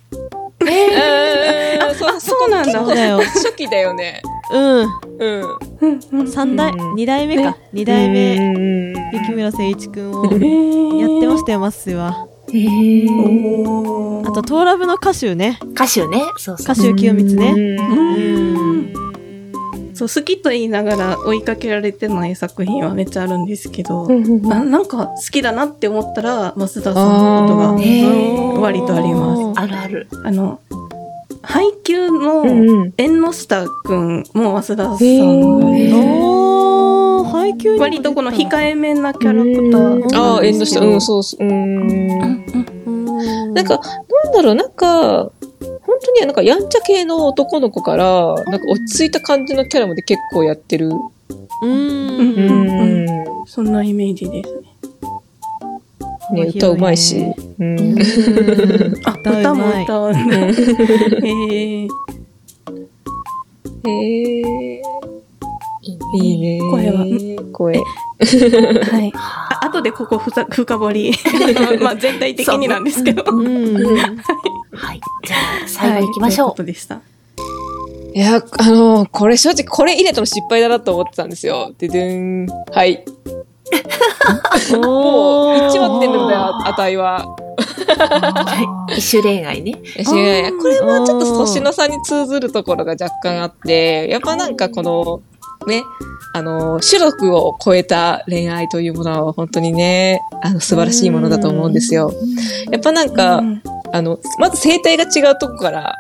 [0.69, 2.73] えー、そう、そうなんだ。
[2.73, 3.19] そうだよ。
[3.19, 4.23] 初期だよね。
[4.53, 4.89] うん。
[5.19, 6.01] うん。
[6.13, 7.57] うん三代、うん二代目か。
[7.73, 12.27] 二代目、うん雪村誠一くんをえーやってましたよ、まっすーは。
[12.53, 15.59] へーあと、トーラブの歌手ね。
[15.75, 16.23] 歌手ね。
[16.37, 16.75] そうそう。
[16.75, 17.51] 歌手清光ね。
[17.51, 19.12] うん
[19.95, 24.09] そう、好きと言いながら追いかけられてない作品はめっちゃあるんですけど、
[24.51, 29.61] あなんか好きだなって思ったら、増田さんのことが割とあります。
[29.61, 30.09] あるある。
[30.25, 30.61] あの、
[31.43, 35.95] 配給のうん縁の下くんも増田さんへーです。
[35.97, 40.81] おー、配給割とこの控えめなキャラクターああ、縁の下。
[40.81, 41.45] うん、そうそう。
[41.45, 41.79] うん。
[41.81, 43.81] うんなんか、
[44.25, 45.31] なんだろう、なんか、
[45.61, 45.72] 本
[46.05, 50.89] 当になんかやんちゃ系の男の子から、なんか落ち着いた感じのキャラまで結構やってる。
[50.89, 51.67] う。
[51.67, 56.45] うんんね、そんなイメージですね。
[56.45, 57.19] 歌うまいし。
[57.59, 57.79] うん。
[57.79, 57.99] うん
[59.05, 60.37] あ、 歌も歌うんだ。
[60.39, 61.89] へー
[63.85, 64.41] へ
[64.79, 64.83] え。
[66.15, 66.61] いいね。
[66.61, 67.05] 声は
[67.53, 67.77] 声。
[67.77, 67.81] は
[69.01, 69.13] い。
[69.73, 71.13] はあ後でここふざ 深掘り。
[71.81, 73.25] まあ全体的になんですけど。
[73.27, 73.75] うん。
[74.75, 75.01] はい。
[75.25, 76.49] じゃあ、最後行きましょう。
[76.49, 77.01] はいということでした？
[78.15, 81.73] いや、あの、これ正直これ入れたの失敗だなと思ってたんですよ。
[81.79, 82.47] ででん。
[82.47, 83.05] はい。
[84.73, 87.37] もう、1割ってるんだよ、値は。
[88.97, 89.73] 一種恋愛ね。
[89.97, 95.23] いやいやこれはちょっと年の差に通ずるところが若干あって、やっぱなんかこの、
[95.67, 95.85] ね、
[96.35, 102.13] あの、種族を超えた恋愛というものは本当にね、あの、素晴らしいものだと思うんですよ。
[102.71, 105.99] やっぱなんか、うんあの、まず生態が違うとこから。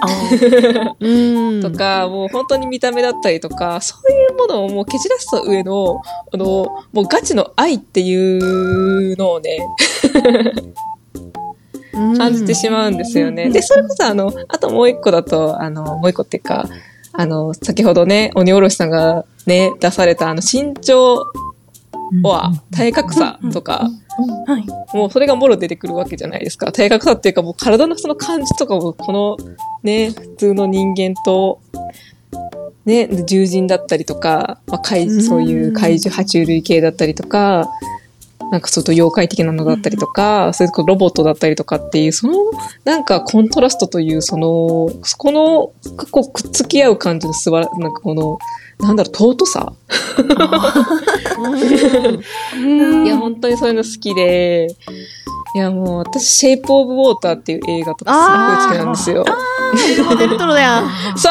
[1.62, 6.00] とか、もう本当に見た目だったりとか、そういうものをもう蹴散らした上の、
[6.32, 6.46] あの、
[6.92, 8.38] もうガチの愛ってい
[9.12, 9.58] うのをね、
[12.16, 13.50] 感じてしまうんですよね。
[13.50, 16.66] で、それこそあの、あともう一個だと、あの、もう一個っていうか、
[17.12, 21.26] あの、先ほどね、鬼おろしさんがね、出されたあの、身長
[22.22, 23.88] は体格差とか、
[24.46, 24.66] はい。
[24.96, 26.72] もうそれがもろ出てくるわけじゃないですか。
[26.72, 29.36] 体格差っていうかもう体のその感じとかも、この
[29.82, 31.60] ね、普通の人間と、
[32.84, 37.68] ね、獣人だったりとか、まあ、そういう怪獣、爬虫類系だったりとか、
[38.50, 42.34] なんかちょっと妖怪的なのだったりとか、それとかロボットだったりとかっていう、その、
[42.84, 45.72] なんかコントラストという、その、そこの、
[46.10, 48.38] こうくっつき合う感じの素晴ら、なんかこの、
[48.80, 49.72] なんだろう、尊さ？
[53.04, 54.68] いや、本当にそういうの好きで、
[55.54, 58.18] いや、もう私、シェイプオブウォーターっていう映画とかす
[58.68, 59.24] ごい好きなんですよ。
[60.18, 60.82] レトロだよ。
[61.16, 61.30] そ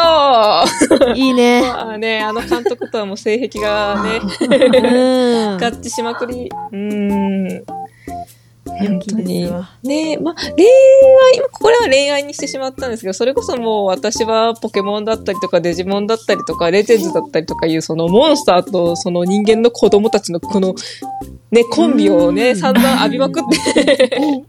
[1.11, 1.61] ういいね。
[1.61, 5.57] まあね、あの監督とはもう性癖がね、うん。
[5.57, 6.49] 合致しまくり。
[6.71, 7.65] うーん。
[8.65, 9.43] 本当に。
[9.83, 20.75] ねまあ、恋愛、これは恋愛にしてしまったんですけど、それこそもう私はポケモンだったりとかデジモンだったりとかレジェンズだったりとかいうそのモンスターとその人間の子供たちのこの
[21.51, 23.43] ね、コンビをね、散々浴びまくっ
[23.73, 24.43] て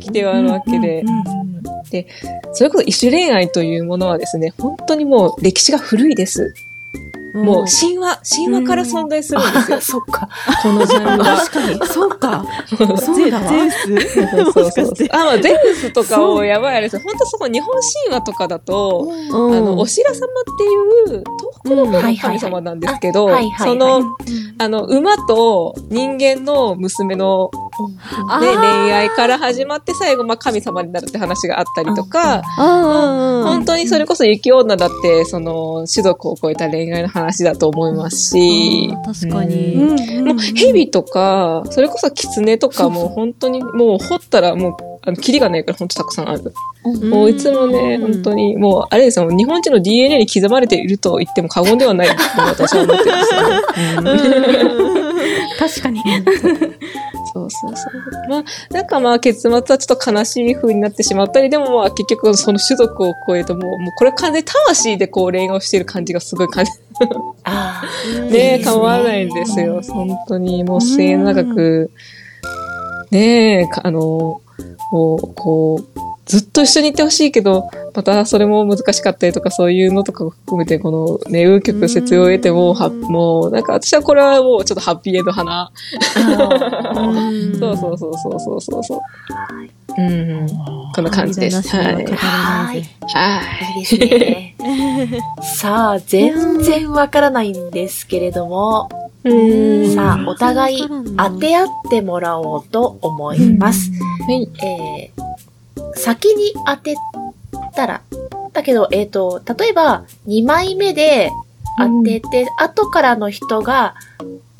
[0.00, 1.04] きてはあるわけで。
[1.90, 2.06] で、
[2.52, 6.54] それこそ一種恋愛というものはですね、本当にもう歴史が古いです。
[7.34, 9.76] もう神話、神話から存在するんですよ。
[9.78, 9.80] あ、。
[9.80, 10.28] そっか。
[10.62, 11.24] このジャンル。
[11.24, 11.36] は。
[11.36, 12.44] 確かに、そうか。
[12.70, 13.48] ゼそうだわ。
[13.48, 14.00] ゼウス？
[14.52, 15.08] そうそうもそう。
[15.10, 16.96] あ、まあ、ゼウスとかもやばいあれです。
[16.96, 17.02] よ。
[17.04, 17.74] 本当そこ日本
[18.06, 20.20] 神話とかだと、あの、お白様っ
[20.56, 21.24] ていう、
[21.64, 23.28] 東方の神様なんですけど
[23.58, 24.02] その、
[24.58, 27.50] あの、馬と人間の娘の、
[28.40, 38.92] ね、恋愛から始まって最後、まあ、神様になるって話があったりとか、本当にそれこそ雪女だって、その、種族を超えた恋愛の話だと思いますし。
[39.04, 39.76] 確かに。
[39.76, 39.94] も
[40.34, 46.54] う蛇とか、それこそ狐とかも本当にもう掘ったらもう、あの、キリがないから本当たくさんある。
[47.10, 53.30] もういつもね、本当に、もうあれですよ、日本人の DNA に刻まれていると言っても過言ではないと私は思ってるんです
[55.58, 56.00] 確かに。
[57.32, 57.94] そうそうそう。
[58.28, 66.70] まあ、なんかまあ結末はちょっと悲しい風になってしまったり、でもまあ結局その種族を超えてもう、もうこれ完全に魂でこう恋愛をしている感じがすごい感じ、
[68.30, 68.60] ねね。
[68.62, 69.80] 変わらないんですよ。
[69.82, 71.90] 本当にもう末永く、
[73.10, 74.00] ねえ、かあの、
[74.90, 85.70] もう、こう、ずっと一緒にいてほしいけど、またそれも難しかったりとか、そういうのとかを含めて、このね、紆余曲折を得ても、はもう、なんか私はこれはもうちょっとハッピーエンド派な。
[86.96, 89.00] うん そうそうそうそうそうそうそう。
[89.96, 90.46] うん。
[90.94, 91.68] こんな感じです。
[91.76, 91.94] はい。
[91.94, 92.04] はい。
[92.04, 93.80] ぜはい。
[93.80, 93.82] い。
[93.82, 93.84] い。
[93.84, 94.56] ですね。
[95.42, 97.54] さあ、全然わからない。
[97.54, 98.88] んですけれども、
[99.24, 99.94] うん。
[99.94, 100.88] さあ、お互い。
[101.16, 103.56] 当て合ってもらおうと思い。
[103.56, 103.90] ます。
[104.26, 104.48] はい。
[104.62, 105.22] えー、
[105.96, 106.94] 先に当て
[107.74, 108.02] たら、
[108.52, 111.30] だけど、えっ、と、例えば、2枚目で
[111.78, 113.94] 当てて、後からの人が、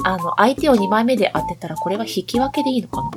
[0.05, 3.11] あの、相手を2枚目で当てたら、これは引き分けでいいのかな？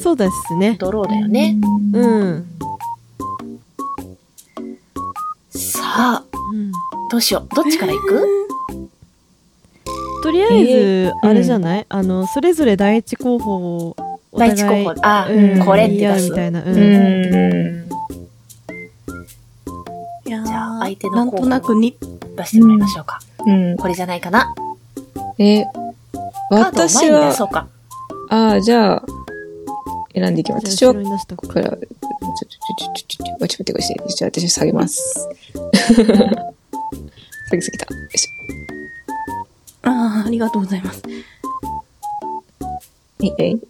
[0.00, 0.76] そうですね。
[0.78, 1.56] ドローだよね。
[1.94, 2.46] うん。
[5.50, 5.80] さ
[6.22, 6.72] あ、うん
[7.10, 7.54] どうしよう。
[7.54, 8.46] どっちから行く？
[10.22, 11.86] とりあえず、あれじゃない？
[11.88, 14.94] あの、それぞれ第一候補をお第一候補。
[15.02, 16.26] あ、うんこれって出す。
[16.26, 16.62] うみたいな。
[16.62, 16.64] う。
[16.66, 17.88] うんん。
[20.26, 21.96] いやーじゃあ相手のなんとなくに、
[22.36, 23.20] 出してもらいましょうか。
[23.46, 23.76] うん。
[23.76, 24.54] これじゃないかな。
[25.38, 25.64] え、
[26.50, 27.68] 私は、そうか。
[28.28, 29.02] ああ、じゃあ、
[30.14, 30.76] 選んでいきます。
[30.76, 33.96] 私はこうこれは、ちょ、ちょ、ちょ、ちょ、ちょ、ちょ、ちょ、待ってください。
[34.08, 35.28] じゃあ私下げます。
[37.48, 37.94] 下げすぎた。
[37.94, 38.28] よいし
[39.82, 41.02] ああ、ありがとうございます。
[41.06, 41.08] ょ。
[43.22, 43.60] えい、えい、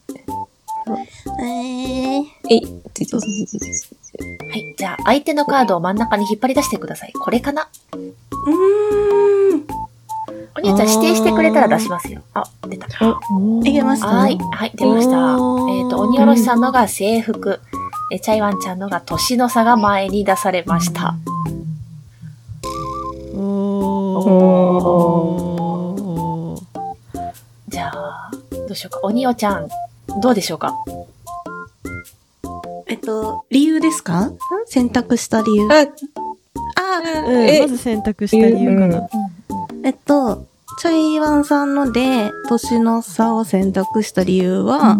[0.99, 4.74] えー、えい、はい。
[4.76, 7.12] じゃあ、相手のカードを真ん中に引っ張り出してください。
[7.12, 7.68] これかな？
[7.93, 8.01] うー
[9.57, 9.66] ん。
[10.57, 12.22] お兄ちゃん指定してくれたら出しますよ。
[12.34, 12.86] あ、出た。
[12.86, 12.91] い
[13.72, 15.41] けましたはい、はい、出ました。
[15.41, 17.61] おーえっ、と、鬼おろしさんのが制服。
[18.12, 21.14] え、チャイワンちゃんのが年の差が前に出されました。
[23.36, 26.61] おー。
[27.68, 29.01] じゃあ、どうしようか。
[29.05, 29.68] 鬼おちゃん、
[30.23, 30.75] どうでしょうか？
[32.87, 34.33] えっと、理由ですか？
[34.67, 35.69] 選択した理由？
[35.71, 35.83] あ、あ、
[37.29, 39.09] うん、えまず選択した理由かな。
[39.85, 40.47] えっと、
[40.81, 44.99] チャイワンさんので、年の差を選択した理由は、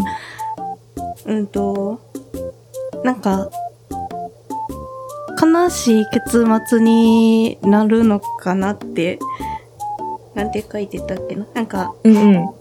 [1.27, 2.01] うん、と、
[3.03, 3.51] なんか、
[5.43, 9.19] 悲しい結末になるのかなって、
[10.35, 11.47] なんて書いてたっけな？
[11.55, 12.23] なんか、うんうん。
[12.23, 12.55] うん。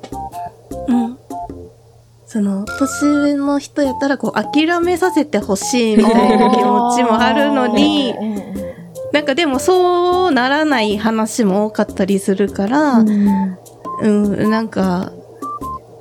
[2.32, 8.70] その、年上の人やったら、こう、諦めさせてほしいみたいな気持ちもあるのに、うんうん
[9.12, 15.12] なんかでもそうならない話も多かったりするから、うん、なんか、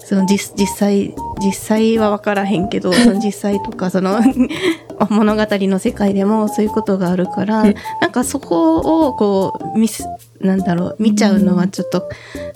[0.08, 4.18] その実実際、実際は分からへんけど、 その実際とか、その
[5.10, 7.64] 物語の世界でもそういうことがあるから、
[8.00, 10.08] なんかそこをこう、見す、
[10.40, 12.08] なんだろう、見ちゃうのはちょっと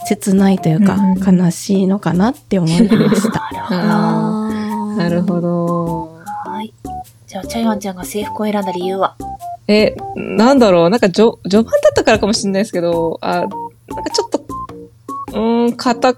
[0.06, 0.96] 切ないというか、
[1.30, 3.42] 悲しいのかなって思いました。
[3.68, 6.22] なるほど。
[6.46, 6.72] はい。
[7.26, 9.14] じゃあ、チャイワンちゃんが制服を選んだ理由は？
[9.68, 13.56] え、なんだろう、なんか序、序盤だったからかもしれないですけど、あ、なんか
[14.10, 14.42] ちょっと、
[15.32, 16.14] うーん、硬、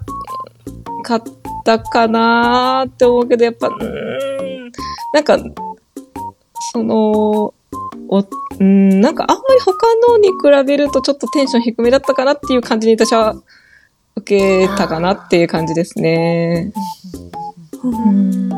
[1.04, 4.72] 硬かなーって思うけど、やっぱ、うん、
[5.12, 5.38] なんか、
[6.72, 7.54] その、
[8.08, 8.24] お、
[8.58, 10.34] うん、なんかあんまり他のに比
[10.66, 13.36] べるとちょっとテンション低めだったかなっていう感じに私は
[14.16, 16.72] 受けたかなっていう感じですね。
[17.82, 18.48] うん。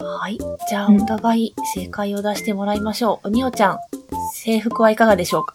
[0.00, 0.38] はい。
[0.68, 3.28] じゃあ、お互い正解を出してもらいましょう。
[3.28, 3.78] おにおちゃん、
[4.32, 5.54] 制服はいかがでしょうか？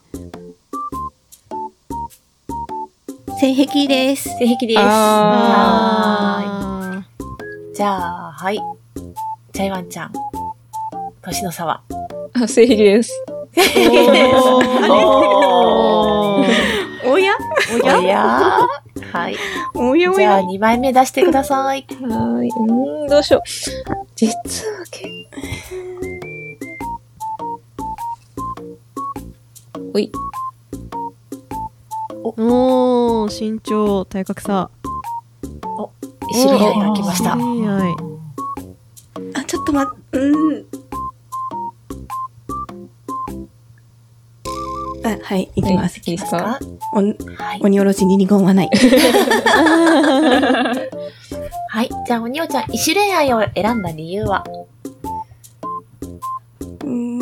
[3.44, 4.30] 性癖です。
[4.38, 4.80] 性癖です。
[4.80, 7.04] はあ
[7.74, 7.76] い。
[7.76, 8.60] じゃあ、はい。
[9.52, 10.14] チャイワンちゃん、
[11.22, 11.84] 年の差は？
[12.36, 13.12] あ性癖です。
[13.54, 14.32] ー。
[14.90, 16.48] おー。
[17.06, 17.34] おや？
[17.84, 18.66] おや？
[19.12, 19.36] はい。
[19.76, 21.86] おやおじゃあ、や2枚目出してください。
[21.90, 22.48] はーい。
[22.50, 23.42] うーん、どうしよう。
[24.16, 25.10] 実は結
[29.76, 29.92] 構。
[29.92, 30.10] ほい。
[32.26, 34.70] おー、身長、体格差。
[36.34, 37.40] 知り合いが来ました知。
[37.40, 37.96] り合い。
[39.36, 40.66] あ、ちょっと待っ、うん。
[45.06, 45.98] あ、はい、いきます。
[45.98, 46.58] いいですか？
[46.94, 47.60] おんはい。
[47.62, 48.70] 鬼おろしに二言はない。
[51.70, 51.90] はい。
[52.08, 54.44] じゃあ、おにおちゃん、異種恋愛を選んだ理由は？
[56.84, 57.20] うーん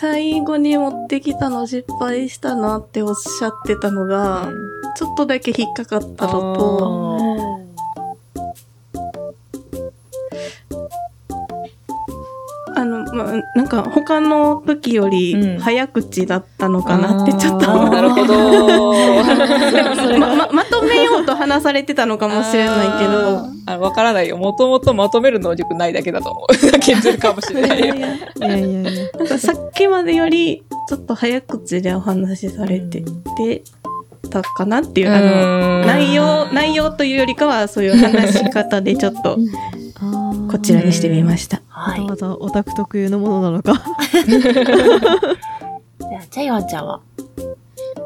[0.00, 4.50] 最後に持ってきたの失敗したなっておっしゃってたのが、
[4.96, 7.39] ちょっとだけ引っかかったのと、
[13.12, 18.92] まあ、なんか他の時ようんり早口だったのかなってちょっとうなるほど。
[20.18, 24.36] まままとめようと話されてたのかもしれないけど、あの、わからないよ。
[24.36, 26.54] もともとまとめる能力ないだけだと思う。
[26.80, 27.94] 削るかもしれないよ。
[27.94, 28.90] いやいやいや。
[29.18, 33.02] なんかさっきまでよりちょっと早口でお話しされて
[33.36, 33.62] て
[34.30, 39.38] たかなっていう、あの、うん内容、内容というよりかはそういう話し方でちょっと
[40.50, 41.62] こちらにしてみました。
[41.68, 42.00] はい。
[42.00, 43.80] わざわざオタク特有のものなのか。
[44.26, 44.40] じゃ
[46.18, 47.00] あ、チャイワンちゃんは？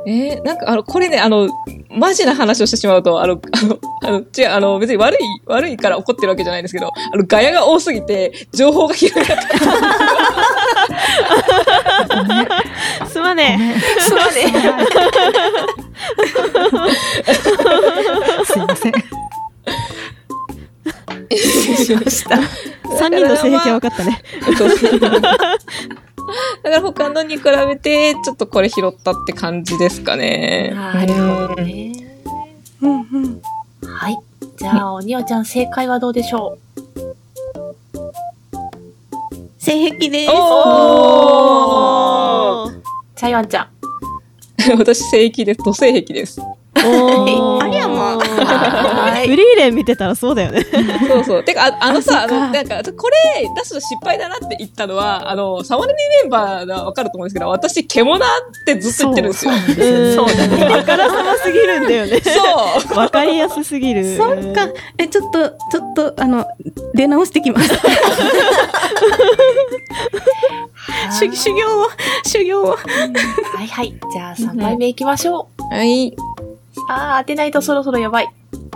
[0.07, 1.49] えーなんか、あの、これね、あの、
[1.89, 9.45] マジな話をしてしまうと、あの、あの、あの、違う、あの、別に悪い、悪いから怒ってるわけじゃないんですけど、あの、ガヤが多すぎて、情報が広いなって。
[13.09, 14.31] すまねすまね
[18.45, 18.93] すいません。
[21.31, 22.37] しました。
[22.37, 22.41] え。
[22.85, 24.23] 3人の性癖は分かったね。
[24.57, 25.31] そうそうだか
[26.65, 30.73] ら他のに比べて、ちょっとこれ拾ったって感じですかね。
[30.75, 31.93] なるほどね。
[32.81, 33.43] うんうん。
[33.87, 34.17] はい。
[34.57, 36.59] じゃあ、おにおちゃん、正解はどうでしょ
[39.59, 40.31] 性癖です。
[40.31, 42.81] おー
[43.17, 43.69] チャイワンちゃん。
[44.79, 45.63] 私、正規です。
[45.63, 46.41] 土性癖です。
[46.77, 50.65] ありゃまあはいフリーレン見てたらそうだよね。
[51.09, 51.45] そうそう。
[51.45, 58.21] てか、ああのさ、あの、なんか、これ出すと失敗だなって言ったのは、あの、サワネミメンバーがわかると思うんですけど、私、獣っ
[58.67, 59.53] てずっと言ってるんですよ。
[60.27, 60.65] そうだね。
[60.65, 62.21] あからさますぎるんだよね。
[62.21, 62.99] そう。
[62.99, 64.17] わかりやすすぎる。
[64.17, 64.69] そっか。
[64.99, 66.47] え、ちょっと、ちょっと、あの、
[66.95, 67.71] 出直してきます。
[71.19, 71.89] 修修行を、
[72.25, 72.67] 修行を。
[72.73, 72.77] は
[73.63, 73.95] いはい。
[74.13, 75.75] じゃあ3枚目いきましょう。
[75.75, 76.15] はい。
[76.89, 78.29] あー、当てないとそろそろやばい。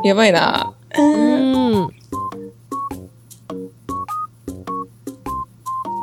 [0.04, 0.74] やばいな。
[0.96, 1.90] うーん。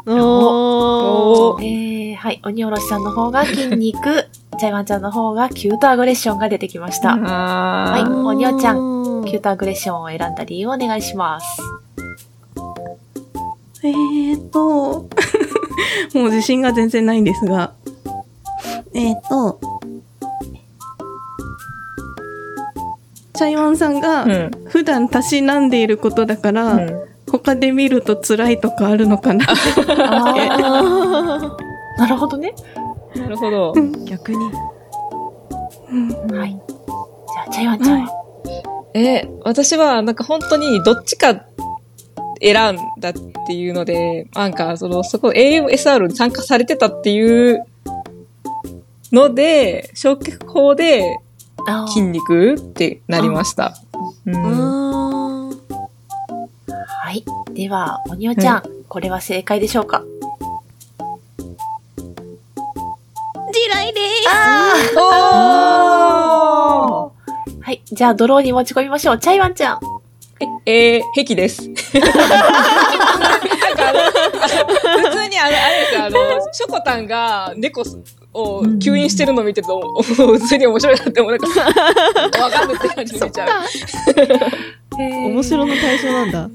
[0.07, 1.63] おー。
[1.63, 2.41] えー、はい。
[2.43, 4.29] 鬼おろしさんの方が筋肉、
[4.59, 7.17] チャイワンちゃんの方がキュートアグレッションが出てきました。
[7.17, 11.61] はいおにょちゃんキュートアグレッションを選んだ理由をお願いします。
[13.83, 15.07] えーと、
[16.15, 17.73] もう自信が全然ないんですが、
[18.93, 19.59] えーと、
[23.45, 24.51] チャイワンさんがうん。
[24.69, 27.01] 普段たしなんでいることだから、うん。
[27.29, 29.45] 他で見ると辛いとかあるのかな。
[31.97, 32.55] なるほどね。
[33.15, 33.73] なるほど。
[33.73, 34.37] ー逆に。
[36.35, 36.59] はい。
[36.59, 38.09] じゃあ、チャイワンちゃんは？
[38.95, 41.45] え、私は、なんか本当にどっちか
[42.41, 43.13] 選んだっ
[43.45, 47.63] ていうので、なんか、その、そこ AMSR に参加されてたっていう
[49.11, 51.19] ので、消極法で
[51.87, 53.75] 筋肉ってなりました。
[54.25, 55.49] うん。
[55.49, 57.23] はい。
[57.53, 60.03] では、おにおちゃん、これは正解でしょうか？
[63.53, 63.99] 地雷で
[64.91, 64.97] す。
[64.97, 65.03] おー
[67.61, 67.81] はい。
[67.85, 69.17] じゃあ、ドローに持ち込みましょう。
[69.19, 69.79] チャイワンちゃん。
[70.65, 71.61] えー、壁です。
[71.69, 71.79] なんか
[73.89, 73.99] あの、
[75.09, 76.17] 普通にあの、あれですよ、あの、
[76.51, 77.83] ショコタンが猫
[78.35, 81.31] を吸引してるの見てると、普通に面白いなって思う。
[81.31, 83.49] なんか、わかんないって感じで見ちゃう。
[84.97, 86.49] 面白の対象なんだ。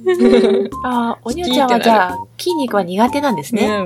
[0.85, 3.67] ああ、おにおちゃんはじゃあ、筋肉は苦手なんですね。
[3.69, 3.85] あ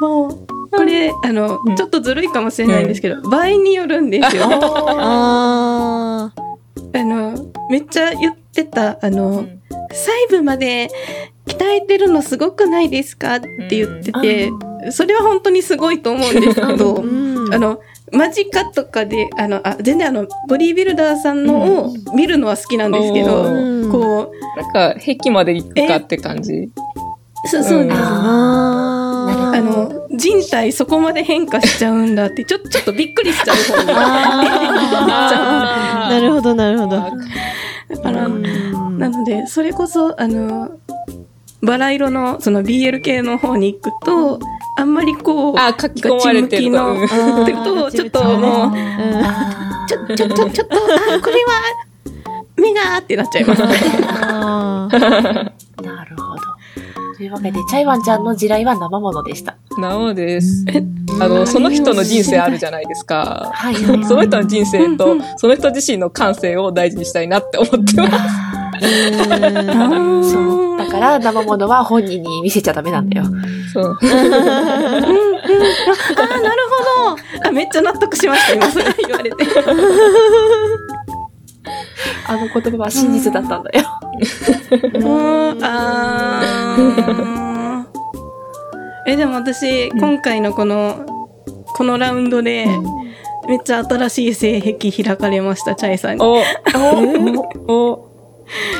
[0.00, 0.28] の、
[0.70, 4.44] これ、あの、ちょっとずるいかもしれないんですけど、場合によるんですよ。
[4.50, 6.32] あ
[6.94, 9.46] あの、めっちゃ言ってた、あの、
[9.90, 10.88] 細部まで
[11.48, 13.36] 鍛えてるのすごくないですか？
[13.36, 14.50] って言ってて、
[14.90, 17.00] それは本当にすごいと思うんですけどー。
[17.02, 17.54] う、ん。
[17.54, 17.80] あの、
[18.12, 23.48] 間近とかで、あの、あ、全然あの、ボディービルダーさんのを見るのは好きなんですけど、う
[23.88, 26.52] んこなんか、壁まで行くかって感じ。
[26.54, 27.96] う、そうそうです。
[27.98, 33.56] あーあの、人体そこまで変化しちゃうんだって、ちょ、ちょっとびっくりしちゃう
[36.10, 36.96] なるほど、なるほど。
[36.96, 38.42] だから、うん
[38.98, 40.70] なので、それこそ、あの、
[41.62, 44.38] バラ色の、その BL 系の方に行くと、
[44.76, 47.90] あんまりこう、あ、書き込まれてると。
[47.90, 51.50] ちょっともうあちょ、ちょ、ちょ、ちょっと、あ、これは、
[52.56, 53.62] 目がーってなっちゃいます。
[55.82, 56.57] なるほど。
[57.16, 59.56] というわけで、チャイワンちゃんの地雷は生ものでした。
[59.76, 60.64] なのです。
[61.20, 63.50] あの、その人の人生あるじゃないですか。
[63.52, 63.74] はい。
[64.06, 68.14] その人の人生と、その人自身の感性を大事にしたいなって思ってます。
[68.14, 70.78] あうーんそう。
[70.78, 73.24] だから、生ものは本人に見せちゃダメなんだよ。
[73.72, 73.98] そう。
[73.98, 74.22] あー、なる
[77.02, 77.48] ほど。
[77.48, 79.36] あ、めっちゃ納得しました、今それ言われて。
[82.28, 83.84] あの言葉は真実だったんだよ。
[84.94, 87.08] うん、あー。
[89.10, 91.06] え、でも私、今回のこの、
[91.74, 92.66] このラウンドで、
[93.48, 96.22] めっちゃ新しい性癖開かれました、チャイさんに。
[96.22, 96.42] お、
[97.66, 98.08] お、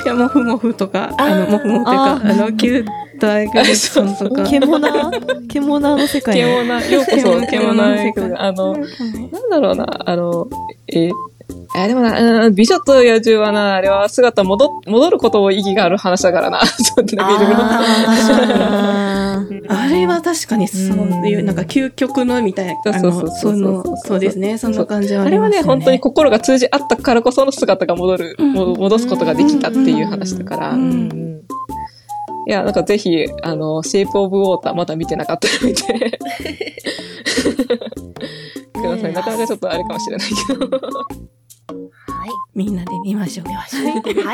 [0.05, 2.87] いや、モフモフとか、あの、モフモフとか、ああの、キュー
[3.19, 4.45] トアグレッションとか。
[4.45, 4.79] 獣
[5.49, 6.35] 獣の世界。
[6.37, 6.43] に。
[6.43, 8.35] 獣、ようこそ、獣の世界。
[8.37, 10.49] あの、なんだろうな、あの、
[10.89, 11.11] え、
[11.75, 16.61] あ、でもな、うん、美女と野獣はな、あれは姿戻、戻ることを意義がある話だからな。
[16.67, 17.57] ちょっとだけいろいろ。
[19.71, 30.75] あれは確かにそういう、なんか究極のみたいな、そうそうそうそそうの、そうですね、そんな感じはあれはね、本当に心が通じ合ったからこその姿が戻る、戻すことができたっていう話だから。
[32.47, 36.19] いや、なんかぜひ、あの、シェイプオブウォーターまだ見てなかったら見て。
[38.73, 39.13] ください。
[39.13, 41.38] なかなかちょっとあれかもしれないけど。
[42.29, 42.35] はい。
[42.55, 43.47] みんなで見ましょう。
[43.47, 43.53] は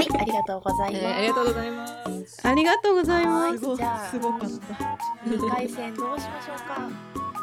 [0.01, 1.05] い、ありがとうございます。
[1.05, 1.95] えーありがとうございます。
[2.43, 3.77] ありがとうございます。
[3.77, 4.47] じゃあすごかった。
[5.31, 6.91] 2回戦どうしましょうか？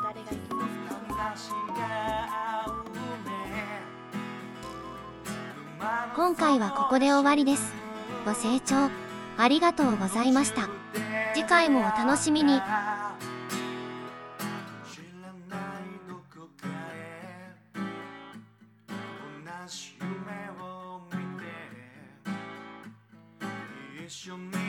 [0.03, 0.67] 誰が行きま
[1.37, 1.55] すか？
[6.15, 7.73] 今回はここで終わりです。
[8.25, 8.89] ご清聴
[9.37, 10.67] ありがとうございました。
[11.33, 12.59] 次回もお楽しみに。
[24.25, 24.60] your man.